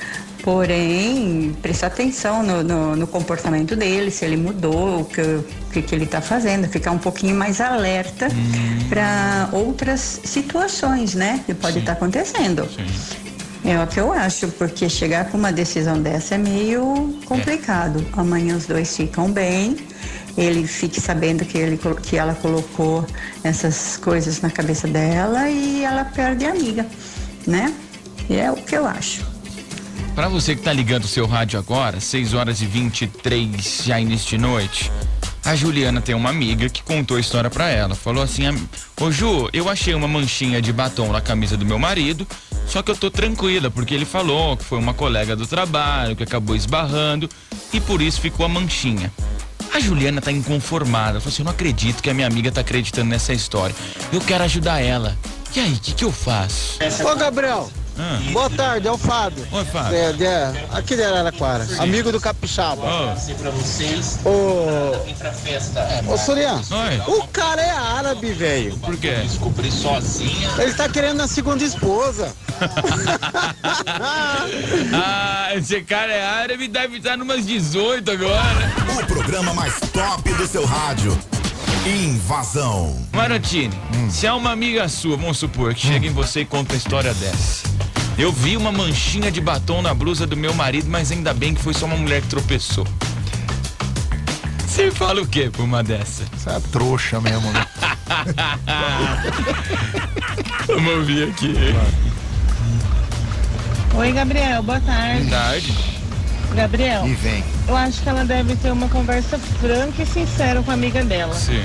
porém 0.42 1.56
prestar 1.62 1.88
atenção 1.88 2.42
no, 2.42 2.62
no- 2.62 2.96
no 2.96 3.06
comportamento 3.06 3.74
dele, 3.76 4.10
se 4.10 4.24
ele 4.24 4.36
mudou, 4.36 5.00
o 5.00 5.04
que, 5.04 5.20
o 5.20 5.44
que, 5.72 5.82
que 5.82 5.94
ele 5.94 6.04
está 6.04 6.20
fazendo, 6.20 6.68
ficar 6.68 6.90
um 6.90 6.98
pouquinho 6.98 7.34
mais 7.36 7.60
alerta 7.60 8.28
para 8.88 9.48
outras 9.52 10.20
situações, 10.24 11.14
né, 11.14 11.40
que 11.46 11.54
pode 11.54 11.78
estar 11.78 11.92
acontecendo. 11.92 12.68
É 13.64 13.80
o 13.82 13.86
que 13.86 14.00
eu 14.00 14.12
acho, 14.12 14.48
porque 14.48 14.88
chegar 14.88 15.26
com 15.30 15.38
uma 15.38 15.52
decisão 15.52 16.00
dessa 16.02 16.34
é 16.34 16.38
meio 16.38 17.16
complicado. 17.26 18.04
Amanhã 18.12 18.56
os 18.56 18.66
dois 18.66 18.96
ficam 18.96 19.30
bem, 19.30 19.76
ele 20.36 20.66
fique 20.66 21.00
sabendo 21.00 21.44
que, 21.44 21.56
ele, 21.58 21.78
que 22.02 22.16
ela 22.16 22.34
colocou 22.34 23.06
essas 23.44 23.96
coisas 23.96 24.40
na 24.40 24.50
cabeça 24.50 24.88
dela 24.88 25.48
e 25.48 25.84
ela 25.84 26.04
perde 26.04 26.44
a 26.44 26.50
amiga, 26.50 26.84
né? 27.46 27.72
E 28.28 28.34
é 28.36 28.50
o 28.50 28.56
que 28.56 28.76
eu 28.76 28.84
acho. 28.86 29.30
Pra 30.14 30.28
você 30.28 30.54
que 30.54 30.62
tá 30.62 30.72
ligando 30.72 31.04
o 31.04 31.08
seu 31.08 31.26
rádio 31.26 31.58
agora, 31.58 31.98
6 31.98 32.34
horas 32.34 32.60
e 32.60 32.66
23 32.66 33.82
já 33.84 33.98
início 33.98 34.28
de 34.28 34.38
noite, 34.38 34.92
a 35.44 35.56
Juliana 35.56 36.00
tem 36.02 36.14
uma 36.14 36.28
amiga 36.28 36.68
que 36.68 36.82
contou 36.82 37.16
a 37.16 37.20
história 37.20 37.48
pra 37.48 37.68
ela. 37.70 37.94
Falou 37.94 38.22
assim: 38.22 38.46
"Am- 38.46 38.68
Ô 39.00 39.10
Ju, 39.10 39.48
eu 39.52 39.68
achei 39.70 39.94
uma 39.94 40.06
manchinha 40.06 40.60
de 40.60 40.70
batom 40.72 41.10
na 41.12 41.20
camisa 41.20 41.56
do 41.56 41.64
meu 41.64 41.78
marido, 41.78 42.26
só 42.66 42.82
que 42.82 42.90
eu 42.90 42.96
tô 42.96 43.10
tranquila, 43.10 43.70
porque 43.70 43.94
ele 43.94 44.04
falou 44.04 44.56
que 44.56 44.64
foi 44.64 44.78
uma 44.78 44.92
colega 44.94 45.34
do 45.34 45.46
trabalho 45.46 46.14
que 46.14 46.22
acabou 46.22 46.54
esbarrando 46.54 47.28
e 47.72 47.80
por 47.80 48.02
isso 48.02 48.20
ficou 48.20 48.44
a 48.44 48.48
manchinha. 48.48 49.10
A 49.74 49.80
Juliana 49.80 50.20
tá 50.20 50.30
inconformada. 50.30 51.20
Falou 51.20 51.32
assim: 51.32 51.40
Eu 51.42 51.46
não 51.46 51.52
acredito 51.52 52.02
que 52.02 52.10
a 52.10 52.14
minha 52.14 52.26
amiga 52.26 52.52
tá 52.52 52.60
acreditando 52.60 53.08
nessa 53.08 53.32
história. 53.32 53.74
Eu 54.12 54.20
quero 54.20 54.44
ajudar 54.44 54.80
ela. 54.80 55.16
E 55.56 55.60
aí, 55.60 55.72
o 55.72 55.80
que, 55.80 55.92
que 55.92 56.04
eu 56.04 56.12
faço? 56.12 56.78
Ô 57.10 57.14
Gabriel, 57.16 57.70
Ah. 57.98 58.18
boa 58.32 58.48
tarde, 58.50 58.88
é 58.88 58.90
o 58.92 58.96
Fábio. 58.98 59.46
Oi, 59.52 59.64
Fábio. 59.66 59.96
É, 59.96 60.10
é, 60.24 60.66
aqui 60.72 60.96
de 60.96 61.02
Araraquara, 61.02 61.66
amigo 61.78 62.10
do 62.10 62.20
Capixaba. 62.20 62.82
pra 63.38 63.50
vocês. 63.50 64.18
Ô, 64.24 65.02
Vem 65.04 65.14
pra 65.14 65.32
festa. 65.32 65.86
ô 66.08 66.16
Surian, 66.16 66.54
Oi. 66.70 67.02
o 67.18 67.26
cara 67.28 67.60
é 67.60 67.70
árabe, 67.70 68.32
velho. 68.32 68.76
Por 68.78 68.96
quê? 68.96 69.14
Descobri 69.22 69.70
sozinha. 69.70 70.50
Ele 70.58 70.72
tá 70.74 70.88
querendo 70.88 71.20
a 71.20 71.28
segunda 71.28 71.62
esposa. 71.64 72.32
Ah, 74.94 75.50
esse 75.54 75.80
cara 75.82 76.12
é 76.12 76.22
árabe 76.24 76.64
e 76.64 76.68
deve 76.68 76.98
estar 76.98 77.16
numas 77.16 77.46
18 77.46 78.10
agora. 78.10 78.72
O 79.02 79.06
programa 79.06 79.52
mais 79.54 79.74
top 79.92 80.32
do 80.34 80.46
seu 80.46 80.64
rádio. 80.64 81.16
Invasão. 81.86 82.96
Marotini, 83.12 83.74
se 84.10 84.26
é 84.26 84.32
uma 84.32 84.52
amiga 84.52 84.88
sua, 84.88 85.16
vamos 85.16 85.38
supor, 85.38 85.74
que 85.74 85.86
chega 85.86 86.06
em 86.06 86.12
você 86.12 86.40
e 86.40 86.44
conta 86.44 86.72
uma 86.74 86.78
história 86.78 87.12
dessa. 87.14 87.62
Eu 88.18 88.30
vi 88.32 88.56
uma 88.56 88.70
manchinha 88.70 89.30
de 89.30 89.40
batom 89.40 89.82
na 89.82 89.92
blusa 89.94 90.26
do 90.26 90.36
meu 90.36 90.54
marido, 90.54 90.88
mas 90.88 91.10
ainda 91.10 91.32
bem 91.34 91.54
que 91.54 91.62
foi 91.62 91.74
só 91.74 91.86
uma 91.86 91.96
mulher 91.96 92.20
que 92.22 92.28
tropeçou. 92.28 92.86
Você 94.66 94.90
fala 94.90 95.20
o 95.22 95.26
quê 95.26 95.50
por 95.52 95.62
uma 95.64 95.82
dessa? 95.82 96.24
Você 96.36 96.50
é 96.50 96.60
trouxa 96.70 97.20
mesmo, 97.20 97.50
né? 97.52 97.66
Vamos 100.66 100.92
ouvir 100.94 101.28
aqui. 101.30 101.54
Oi, 103.94 104.12
Gabriel, 104.12 104.62
boa 104.62 104.80
tarde. 104.80 105.28
Tarde. 105.28 105.74
Gabriel, 106.54 107.06
E 107.06 107.14
vem. 107.14 107.42
eu 107.66 107.76
acho 107.76 108.02
que 108.02 108.08
ela 108.08 108.24
deve 108.24 108.54
ter 108.56 108.70
uma 108.70 108.88
conversa 108.88 109.38
franca 109.38 110.02
e 110.02 110.06
sincera 110.06 110.62
com 110.62 110.70
a 110.70 110.74
amiga 110.74 111.02
dela. 111.02 111.34
Sim. 111.34 111.62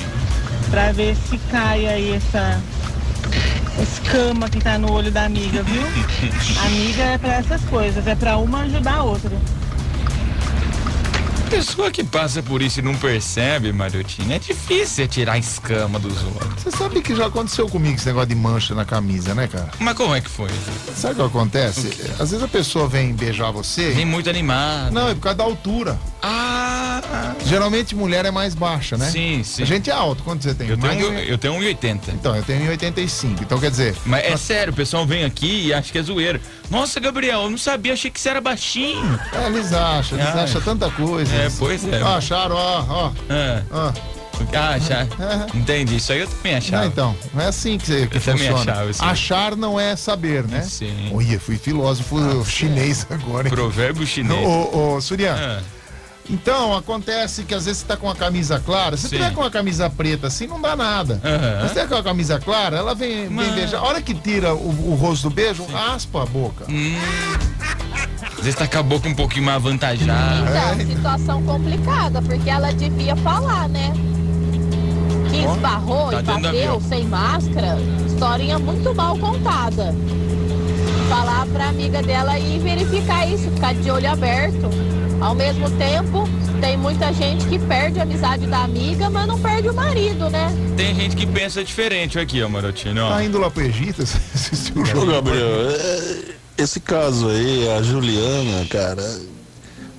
Pra 0.72 0.92
ver 0.94 1.16
se 1.30 1.38
cai 1.52 1.86
aí 1.88 2.14
essa 2.14 2.62
escama 3.84 4.50
que 4.50 4.60
tá 4.60 4.78
no 4.78 4.92
olho 4.92 5.12
da 5.12 5.26
amiga, 5.26 5.64
viu? 5.64 5.82
amiga 6.66 7.04
é 7.04 7.18
pra 7.18 7.36
essas 7.36 7.62
coisas, 7.66 8.06
é 8.08 8.16
pra 8.16 8.38
uma 8.38 8.62
ajudar 8.62 8.96
a 8.96 9.04
outra. 9.04 9.32
Pessoa 11.50 11.90
que 11.90 12.04
passa 12.04 12.44
por 12.44 12.62
isso 12.62 12.80
e 12.80 12.82
não 12.84 12.94
percebe, 12.96 13.72
Mariotinho, 13.72 14.34
é 14.34 14.38
difícil 14.38 15.08
tirar 15.08 15.34
a 15.34 15.38
escama 15.38 15.98
dos 15.98 16.22
outros. 16.24 16.64
Você 16.64 16.72
sabe 16.72 17.02
que 17.02 17.16
já 17.16 17.28
aconteceu 17.28 17.70
comigo 17.70 17.96
esse 17.96 18.06
negócio 18.06 18.28
de 18.28 18.36
mancha 18.36 18.76
na 18.76 18.84
camisa, 18.84 19.34
né, 19.34 19.48
cara? 19.48 19.70
Mas 19.80 19.96
como 19.96 20.14
é 20.14 20.20
que 20.20 20.30
foi? 20.30 20.50
Sabe 20.94 21.14
o 21.14 21.16
que 21.16 21.38
acontece? 21.38 21.88
Às 22.20 22.32
vezes 22.32 22.44
a 22.44 22.48
pessoa 22.50 22.88
vem 22.88 23.14
beijar 23.14 23.52
você. 23.52 23.92
Vem 23.92 24.06
muito 24.06 24.30
animado. 24.30 24.92
Não, 24.92 25.08
é 25.08 25.16
por 25.16 25.22
causa 25.22 25.38
da 25.38 25.44
altura. 25.46 25.98
Ah! 26.22 26.87
Geralmente 27.46 27.96
mulher 27.96 28.26
é 28.26 28.32
mais 28.32 28.54
baixa, 28.56 28.98
né? 28.98 29.10
Sim, 29.10 29.42
sim. 29.44 29.64
A 29.64 29.66
gente 29.66 29.90
é 29.90 29.94
alto. 29.94 30.24
Quanto 30.24 30.44
você 30.44 30.54
tem? 30.54 30.68
Eu 30.70 30.78
Mais 30.78 30.98
tenho, 30.98 31.08
ou- 31.12 31.20
eu 31.20 31.38
tenho 31.38 31.54
1,80. 31.56 32.12
Então, 32.14 32.36
eu 32.36 32.44
tenho 32.44 32.62
1,85. 32.72 33.42
Então, 33.42 33.60
quer 33.60 33.70
dizer. 33.72 33.96
Mas 34.06 34.26
é 34.26 34.36
sério, 34.38 34.74
o 34.74 34.76
pessoal 34.76 35.06
vem 35.06 35.24
aqui 35.24 35.68
e 35.68 35.74
acha 35.74 35.92
que 35.92 35.98
é 35.98 36.04
zoeira. 36.04 36.42
Nossa, 36.70 37.00
Gabriel, 37.00 37.44
eu 37.44 37.50
não 37.50 37.58
sabia, 37.58 37.94
achei 37.94 38.12
que 38.12 38.20
você 38.20 38.30
era 38.30 38.42
baixinho. 38.42 39.20
É, 39.34 39.48
eles 39.48 39.72
acham, 39.74 40.18
eles 40.20 40.36
Ah. 40.36 40.44
acham 40.44 40.62
tanta 40.62 40.90
coisa. 40.92 41.34
É, 41.34 41.50
pois 41.58 41.86
é. 41.88 42.02
Acharam, 42.02 42.56
ó, 42.56 42.86
ó. 42.90 43.12
Ah, 43.30 43.62
ó. 43.72 43.94
ah 44.56 44.70
achar. 44.76 45.08
Entendi, 45.56 45.96
isso 45.96 46.12
aí 46.12 46.20
eu 46.20 46.28
também 46.28 46.56
achava. 46.56 46.84
Não, 46.84 46.88
então, 46.92 47.16
não 47.34 47.42
é 47.42 47.48
assim 47.48 47.78
que, 47.78 47.88
você- 47.88 48.08
que 48.08 48.18
Eu 48.18 48.22
funciona. 48.22 48.72
achava. 48.72 49.12
Achar 49.12 49.56
não 49.56 49.80
é 49.80 49.96
saber, 49.96 50.44
né? 50.44 50.62
Sim. 50.62 51.10
Olha, 51.14 51.40
fui 51.40 51.58
filósofo 51.58 52.44
chinês 52.46 53.08
agora. 53.10 53.48
hein? 53.48 53.54
Provérbio 53.54 54.06
chinês. 54.06 54.46
Ô, 54.46 54.96
ô, 54.96 55.02
Surian. 55.02 55.36
Ah. 55.40 55.62
Então, 56.30 56.76
acontece 56.76 57.44
que 57.44 57.56
às 57.56 57.66
vezes 57.66 57.80
você 57.82 57.86
tá 57.88 57.96
com 57.96 58.10
a 58.10 58.16
camisa 58.16 58.60
clara. 58.60 58.98
Se 58.98 59.04
Sim. 59.04 59.16
tiver 59.16 59.34
com 59.34 59.44
a 59.44 59.50
camisa 59.50 59.90
preta 59.90 60.28
assim, 60.28 60.46
não 60.46 60.60
dá 60.62 60.76
nada. 60.76 61.22
Mas 61.62 61.70
se 61.70 61.76
tiver 61.76 61.88
com 61.88 61.96
a 61.96 62.04
camisa 62.04 62.38
clara, 62.40 62.78
ela 62.78 62.94
vem, 62.94 63.28
vem 63.28 63.30
Mas- 63.30 63.56
beijar. 63.56 63.78
A 63.80 63.84
hora 63.84 64.02
que 64.02 64.14
tira 64.14 64.54
o, 64.54 64.92
o 64.92 64.96
rosto 64.96 65.30
do 65.30 65.36
beijo, 65.36 65.66
raspa 65.66 66.24
a 66.24 66.26
boca. 66.26 66.66
Hum. 66.70 66.98
Às 68.38 68.44
vezes 68.44 68.56
tá 68.56 68.68
com 68.68 68.78
a 68.78 68.84
boca 68.84 69.08
um 69.08 69.16
pouquinho 69.16 69.46
mais 69.46 69.56
avantajada. 69.56 70.50
É. 70.50 70.74
Então, 70.84 70.96
situação 70.96 71.44
complicada, 71.44 72.22
porque 72.22 72.50
ela 72.50 72.72
devia 72.74 73.16
falar, 73.16 73.70
né? 73.70 73.94
Que 75.30 75.40
esbarrou 75.46 76.12
tá 76.12 76.20
e 76.20 76.24
bateu 76.24 76.82
sem 76.88 77.06
máscara, 77.06 77.78
historinha 78.06 78.60
muito 78.60 78.94
mal 78.94 79.18
contada. 79.18 79.96
falar 81.10 81.46
pra 81.48 81.70
amiga 81.70 82.02
dela 82.04 82.38
ir 82.38 82.60
verificar 82.60 83.28
isso, 83.28 83.50
ficar 83.52 83.74
de 83.74 83.90
olho 83.90 84.12
aberto. 84.12 84.70
Ao 85.20 85.34
mesmo 85.34 85.70
tempo, 85.72 86.30
tem 86.62 86.78
muita 86.78 87.12
gente 87.12 87.46
que 87.48 87.58
perde 87.58 88.00
a 88.00 88.04
amizade 88.04 88.46
da 88.46 88.64
amiga, 88.64 89.10
mas 89.10 89.28
não 89.28 89.40
perde 89.40 89.70
o 89.70 89.74
marido, 89.74 90.30
né? 90.30 90.48
Tem 90.76 90.94
gente 90.94 91.16
que 91.16 91.26
pensa 91.26 91.64
diferente 91.64 92.20
aqui, 92.20 92.42
ó, 92.44 92.50
Marotino. 92.50 93.04
ó. 93.04 93.10
Tá 93.10 93.24
indo 93.24 93.40
lá 93.40 93.50
pro 93.50 93.64
Egito, 93.64 94.04
o 94.76 94.86
jogo? 94.86 95.04
Ô, 95.04 95.06
Gabriel, 95.08 95.70
é, 95.72 96.18
esse 96.58 96.80
caso 96.80 97.30
aí, 97.30 97.68
a 97.70 97.82
Juliana, 97.82 98.66
cara, 98.70 99.20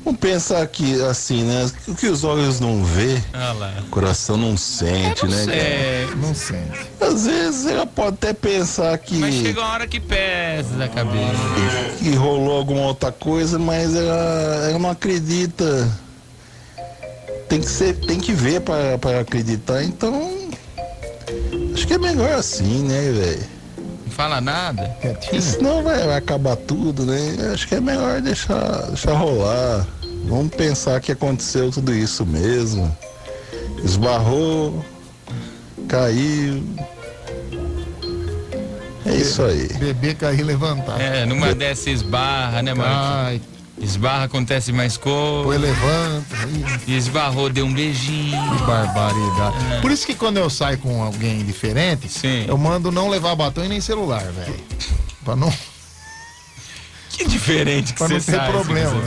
vamos 0.09 0.21
pensar 0.21 0.67
que, 0.67 1.03
assim, 1.03 1.43
né? 1.45 1.71
O 1.87 1.95
que 1.95 2.07
os 2.07 2.25
olhos 2.25 2.61
não 2.61 2.83
vê, 2.83 3.21
Ah 3.33 3.53
lá. 3.53 3.75
o 3.81 3.91
coração 3.91 4.37
não 4.39 4.57
sente, 4.57 5.27
né? 5.27 5.45
cara? 5.47 6.17
Não 6.17 6.35
sente. 6.35 6.89
Às 7.01 7.27
vezes 7.27 7.67
ela 7.67 7.87
pode 7.87 8.15
até 8.15 8.33
pensar 8.33 8.97
que, 8.99 9.17
Mas 9.19 9.35
chega 9.35 9.61
uma 9.61 9.69
hora 9.73 9.87
que 9.87 10.01
pesa 10.01 10.71
da 10.79 10.89
cabeça. 10.89 11.95
que 11.99 12.15
rolou 12.15 12.57
alguma 12.57 12.83
outra 12.83 13.13
coisa, 13.13 13.59
mas 13.59 13.95
ela, 13.95 14.69
ela 14.71 14.79
não 14.79 14.91
acredita. 14.91 15.89
Tem 17.49 17.61
que 17.61 17.69
ser, 17.69 17.95
tem 17.97 18.19
que 18.19 18.33
ver 18.33 18.61
pra, 18.63 18.97
pra 18.99 19.21
acreditar, 19.21 19.83
então. 19.83 20.39
Acho 21.75 21.87
que 21.87 21.95
é 21.95 21.99
melhor 21.99 22.33
assim, 22.33 22.83
né, 22.85 23.11
velho? 23.13 23.59
Não 24.07 24.13
fala 24.13 24.41
nada. 24.41 24.85
Porque 25.01 25.41
senão 25.41 25.83
vai, 25.83 25.99
vai 26.07 26.17
acabar 26.17 26.57
tudo, 26.57 27.05
né? 27.05 27.51
Acho 27.53 27.69
que 27.69 27.75
é 27.75 27.81
melhor 27.81 28.21
deixar, 28.23 28.87
deixar 28.89 29.13
rolar. 29.13 29.87
Vamos 30.25 30.55
pensar 30.55 31.01
que 31.01 31.13
aconteceu 31.13 31.71
tudo 31.71 31.95
isso 31.95 32.27
mesmo. 32.27 32.95
Esbarrou, 33.85 34.85
caiu. 35.89 36.63
É 39.07 39.15
isso 39.15 39.43
aí. 39.43 39.69
Bebê 39.79 40.15
cair 40.15 40.41
e 40.41 40.43
levantar. 40.43 41.01
É, 41.01 41.25
numa 41.25 41.55
dessa 41.55 41.89
esbarra, 41.89 42.63
né, 42.63 42.75
mano? 42.75 43.41
Esbarra, 43.81 44.25
acontece 44.25 44.73
mais 44.73 44.97
coisa. 44.97 45.45
Foi 45.45 45.57
levanta. 45.57 46.37
E 46.87 46.97
esbarrou, 46.97 47.49
deu 47.49 47.65
um 47.65 47.73
beijinho. 47.73 48.57
Que 48.57 48.63
barbaridade. 48.65 49.57
É. 49.75 49.81
Por 49.81 49.91
isso 49.91 50.05
que 50.05 50.15
quando 50.15 50.37
eu 50.37 50.51
saio 50.51 50.79
com 50.79 51.03
alguém 51.03 51.45
diferente, 51.45 52.09
eu 52.47 52.59
mando 52.59 52.91
não 52.91 53.09
levar 53.09 53.35
batom 53.37 53.65
e 53.65 53.69
nem 53.69 53.81
celular, 53.81 54.25
velho. 54.25 54.55
Pra 55.25 55.37
não, 55.37 55.53
Que 57.19 57.27
diferente 57.27 57.93
que 57.93 57.99
pra 57.99 58.09
não 58.09 58.21
ter 58.21 58.23
sai, 58.23 58.51
problema. 58.53 59.03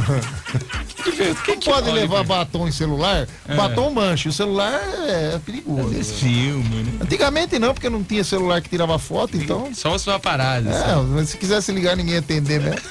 Que 1.46 1.52
não 1.52 1.60
pode 1.62 1.90
olha, 1.90 1.94
levar 1.94 2.24
batom 2.26 2.68
e 2.68 2.72
celular. 2.74 3.26
É. 3.48 3.56
Batom 3.56 3.90
mancha. 3.90 4.28
O 4.28 4.34
celular 4.34 4.82
é 5.08 5.40
perigoso. 5.46 5.94
Filme, 6.04 6.84
né? 6.84 7.00
Antigamente 7.02 7.58
não, 7.58 7.74
porque 7.74 7.90
não 7.90 8.04
tinha 8.04 8.22
celular 8.24 8.62
que 8.62 8.68
tirava 8.68 9.00
foto, 9.00 9.38
então. 9.38 9.74
Só 9.74 9.96
os 9.96 10.04
paparazzi. 10.04 10.68
É, 10.68 10.96
mas 11.08 11.30
se 11.30 11.38
quisesse 11.38 11.72
ligar, 11.72 11.96
ninguém 11.96 12.16
ia 12.16 12.20
atender 12.20 12.60
mesmo. 12.60 12.82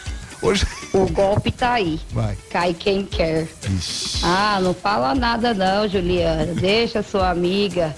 Hoje. 0.41 0.67
O 0.95 1.07
golpe 1.07 1.53
tá 1.53 1.75
aí. 1.75 2.01
Vai. 2.13 2.37
Cai 2.51 2.73
quem 2.73 3.05
quer. 3.05 3.47
Ah, 4.23 4.59
não 4.63 4.73
fala 4.73 5.15
nada 5.15 5.53
não, 5.53 5.87
Juliana. 5.87 6.47
Deixa 6.55 7.03
sua 7.03 7.29
amiga. 7.29 7.95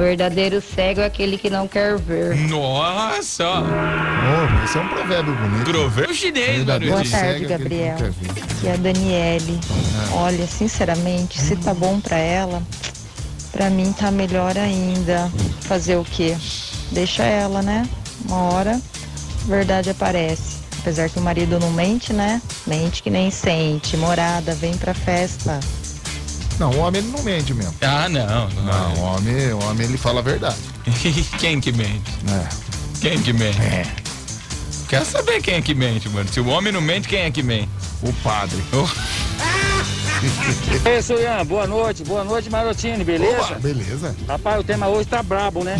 O 0.00 0.02
verdadeiro 0.02 0.62
cego 0.62 1.02
é 1.02 1.04
aquele 1.04 1.36
que 1.36 1.50
não 1.50 1.68
quer 1.68 1.98
ver. 1.98 2.34
Nossa! 2.48 3.44
Oh, 3.60 4.64
esse 4.64 4.78
é 4.78 4.80
um 4.80 4.88
provérbio 4.88 5.34
bonito. 5.34 5.64
Provérbio 5.64 6.14
chinês, 6.14 6.64
Maruti. 6.64 6.88
Boa 6.88 7.04
tarde, 7.04 7.28
é 7.28 7.38
que 7.40 7.44
Gabriel. 7.44 7.96
Aqui 7.96 8.66
é 8.66 8.72
a 8.72 8.76
Daniele. 8.76 9.60
Olha, 10.12 10.46
sinceramente, 10.46 11.38
se 11.38 11.54
tá 11.54 11.74
bom 11.74 12.00
pra 12.00 12.16
ela, 12.16 12.62
pra 13.52 13.68
mim 13.68 13.92
tá 13.92 14.10
melhor 14.10 14.56
ainda. 14.56 15.30
Fazer 15.60 15.96
o 15.96 16.04
quê? 16.04 16.34
Deixa 16.92 17.22
ela, 17.22 17.60
né? 17.60 17.86
Uma 18.26 18.54
hora, 18.54 18.80
a 19.44 19.46
verdade 19.46 19.90
aparece. 19.90 20.60
Apesar 20.80 21.10
que 21.10 21.18
o 21.18 21.22
marido 21.22 21.60
não 21.60 21.70
mente, 21.72 22.14
né? 22.14 22.40
Mente 22.66 23.02
que 23.02 23.10
nem 23.10 23.30
sente. 23.30 23.98
Morada, 23.98 24.54
vem 24.54 24.74
pra 24.78 24.94
festa. 24.94 25.60
Não, 26.60 26.70
o 26.72 26.78
homem 26.80 27.00
ele 27.00 27.10
não 27.10 27.22
mente 27.22 27.54
mesmo. 27.54 27.74
Ah, 27.80 28.06
não. 28.06 28.50
Não, 28.50 28.94
o 28.96 29.00
homem, 29.00 29.52
o 29.54 29.64
homem 29.64 29.86
ele 29.86 29.96
fala 29.96 30.20
a 30.20 30.22
verdade. 30.22 30.58
Quem 31.40 31.58
que 31.58 31.72
mente? 31.72 32.12
É. 32.28 32.46
Quem 33.00 33.18
que 33.22 33.32
mente? 33.32 33.58
É. 33.62 33.86
Quer 34.86 35.06
saber 35.06 35.40
quem 35.40 35.54
é 35.54 35.62
que 35.62 35.72
mente, 35.72 36.08
mano? 36.08 36.28
Se 36.28 36.40
o 36.40 36.48
homem 36.48 36.72
não 36.72 36.80
mente, 36.80 37.08
quem 37.08 37.20
é 37.20 37.30
que 37.30 37.44
mente? 37.44 37.68
O 38.02 38.12
padre. 38.24 38.60
Ei, 40.84 41.00
Suian, 41.00 41.46
boa 41.46 41.66
noite, 41.66 42.02
boa 42.02 42.24
noite, 42.24 42.50
Marotini, 42.50 43.04
beleza? 43.04 43.40
Opa, 43.40 43.54
beleza. 43.54 44.16
Rapaz, 44.26 44.60
o 44.60 44.64
tema 44.64 44.88
hoje 44.88 45.08
tá 45.08 45.22
brabo, 45.22 45.62
né? 45.62 45.78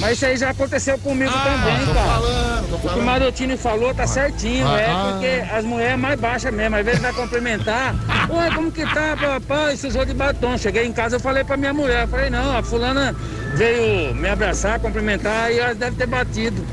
Mas 0.00 0.12
isso 0.12 0.26
aí 0.26 0.36
já 0.36 0.50
aconteceu 0.50 0.98
comigo 0.98 1.30
também, 1.30 1.86
tô 1.86 1.92
cara. 1.94 2.06
falando, 2.06 2.68
tô 2.70 2.76
O 2.76 2.80
que 2.80 2.86
o 2.86 2.90
falando. 2.90 3.04
Marotini 3.04 3.56
falou 3.56 3.94
tá 3.94 4.06
certinho, 4.06 4.66
Ah, 4.66 4.80
é 4.80 4.86
ah. 4.90 5.08
porque 5.12 5.54
as 5.54 5.64
mulheres 5.64 5.98
mais 5.98 6.18
baixas 6.18 6.54
mesmo, 6.54 6.76
às 6.76 6.84
vezes 6.84 7.00
vai 7.00 7.12
cumprimentar. 7.12 7.94
Ué, 8.30 8.50
como 8.54 8.72
que 8.72 8.82
tá, 8.94 9.16
papai? 9.20 9.66
Precisou 9.68 10.04
de 10.04 10.14
batom. 10.14 10.56
Cheguei 10.56 10.84
em 10.86 10.92
casa, 10.92 11.16
eu 11.16 11.20
falei 11.20 11.44
pra 11.44 11.56
minha 11.56 11.74
mulher, 11.74 12.02
eu 12.04 12.08
falei, 12.08 12.30
não, 12.30 12.56
a 12.56 12.62
fulana 12.62 13.14
veio 13.54 14.14
me 14.14 14.28
abraçar, 14.28 14.80
cumprimentar 14.80 15.52
e 15.52 15.58
ela 15.58 15.74
deve 15.74 15.96
ter 15.96 16.06
batido. 16.06 16.64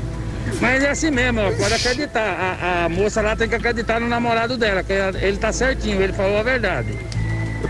Mas 0.62 0.82
é 0.82 0.88
assim 0.90 1.10
mesmo, 1.10 1.40
ó, 1.42 1.52
pode 1.52 1.74
acreditar. 1.74 2.56
A, 2.62 2.84
a 2.86 2.88
moça 2.88 3.20
lá 3.20 3.36
tem 3.36 3.46
que 3.48 3.54
acreditar 3.54 4.00
no 4.00 4.08
namorado 4.08 4.56
dela, 4.56 4.82
que 4.82 4.92
ele 5.20 5.36
tá 5.36 5.52
certinho, 5.52 6.00
ele 6.00 6.14
falou 6.14 6.38
a 6.38 6.42
verdade. 6.42 6.98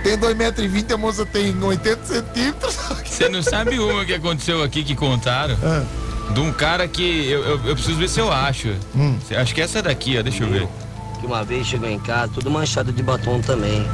Eu 0.05 0.19
tenho 0.19 0.35
2,20m, 0.37 0.93
a 0.95 0.97
moça 0.97 1.27
tem 1.27 1.57
80 1.63 2.05
centímetros. 2.07 2.77
Você 3.05 3.29
não 3.29 3.43
sabe 3.43 3.79
uma 3.79 4.05
que 4.05 4.15
aconteceu 4.15 4.63
aqui 4.63 4.85
que 4.85 4.95
contaram? 4.95 5.57
De 6.33 6.41
um 6.41 6.53
cara 6.53 6.87
que. 6.87 7.29
Eu, 7.29 7.43
eu, 7.45 7.61
eu 7.67 7.75
preciso 7.75 7.97
ver 7.99 8.09
se 8.09 8.21
eu 8.21 8.33
acho. 8.33 8.75
Cê- 9.27 9.37
Acho 9.37 9.55
que 9.55 9.61
essa 9.61 9.83
daqui, 9.83 10.17
ó, 10.19 10.23
deixa 10.23 10.45
eu 10.45 10.49
ver. 10.51 10.69
Que 11.21 11.27
uma 11.27 11.43
vez 11.43 11.67
chegou 11.67 11.89
em 11.89 11.99
casa, 11.99 12.31
tudo 12.33 12.51
manchado 12.51 12.93
de 12.93 13.03
batom 13.03 13.41
também. 13.41 13.85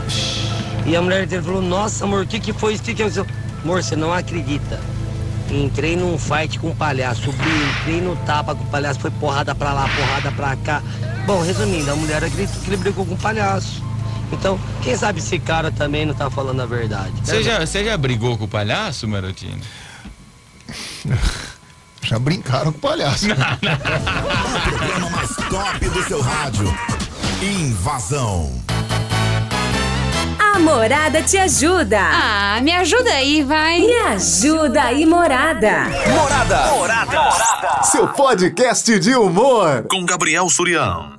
E 0.85 0.95
a 0.95 1.01
mulher 1.01 1.27
dele 1.27 1.43
falou, 1.43 1.62
nossa 1.62 2.05
amor, 2.05 2.25
o 2.25 2.27
que, 2.27 2.38
que 2.38 2.53
foi 2.53 2.75
isso? 2.75 2.83
O 2.83 2.87
que, 2.87 2.95
que 2.95 3.03
aconteceu? 3.03 3.27
Amor, 3.64 3.83
você 3.83 3.97
não 3.97 4.12
acredita. 4.12 4.79
Entrei 5.51 5.97
num 5.97 6.19
fight 6.19 6.59
com 6.59 6.71
um 6.71 6.75
palhaço, 6.75 7.23
subi, 7.23 7.38
entrei 7.81 8.01
no 8.01 8.17
tapa 8.27 8.55
com 8.55 8.64
o 8.64 8.67
palhaço, 8.67 8.99
foi 9.01 9.11
porrada 9.12 9.55
pra 9.55 9.73
lá, 9.73 9.88
porrada 9.88 10.33
pra 10.33 10.57
cá. 10.57 10.83
Bom, 11.27 11.40
resumindo, 11.43 11.90
a 11.90 11.97
mulher 11.97 12.23
acreditou 12.25 12.61
que 12.62 12.69
ele 12.69 12.77
brigou 12.79 13.07
com 13.07 13.14
o 13.14 13.19
palhaço. 13.19 13.83
Então, 14.35 14.59
quem 14.83 14.97
sabe 14.97 15.20
esse 15.20 15.38
cara 15.38 15.70
também 15.70 16.05
não 16.05 16.14
tá 16.14 16.29
falando 16.29 16.61
a 16.61 16.66
verdade. 16.66 17.12
Você 17.23 17.42
já, 17.42 17.61
você 17.64 17.85
já 17.85 17.97
brigou 17.97 18.37
com 18.37 18.44
o 18.44 18.49
palhaço, 18.49 19.09
Marotino? 19.09 19.61
Já 22.05 22.18
brincaram 22.18 22.70
com 22.70 22.77
o 22.77 22.81
palhaço. 22.83 23.27
O 23.33 23.35
programa 23.35 25.11
mais 25.11 25.31
top 25.49 25.88
do 25.88 26.03
seu 26.03 26.20
rádio. 26.20 26.79
Invasão. 27.40 28.62
A 30.38 30.59
Morada 30.59 31.23
te 31.23 31.38
ajuda. 31.38 31.99
Ah, 31.99 32.61
me 32.61 32.73
ajuda 32.73 33.11
aí, 33.11 33.42
vai. 33.42 33.81
Me 33.81 33.97
ajuda 33.97 34.83
aí, 34.83 35.07
Morada. 35.07 35.87
Morada. 36.09 37.83
Seu 37.85 38.07
podcast 38.09 38.99
de 39.01 39.14
humor. 39.14 39.87
Com 39.88 40.05
Gabriel 40.05 40.49
Surião. 40.51 41.14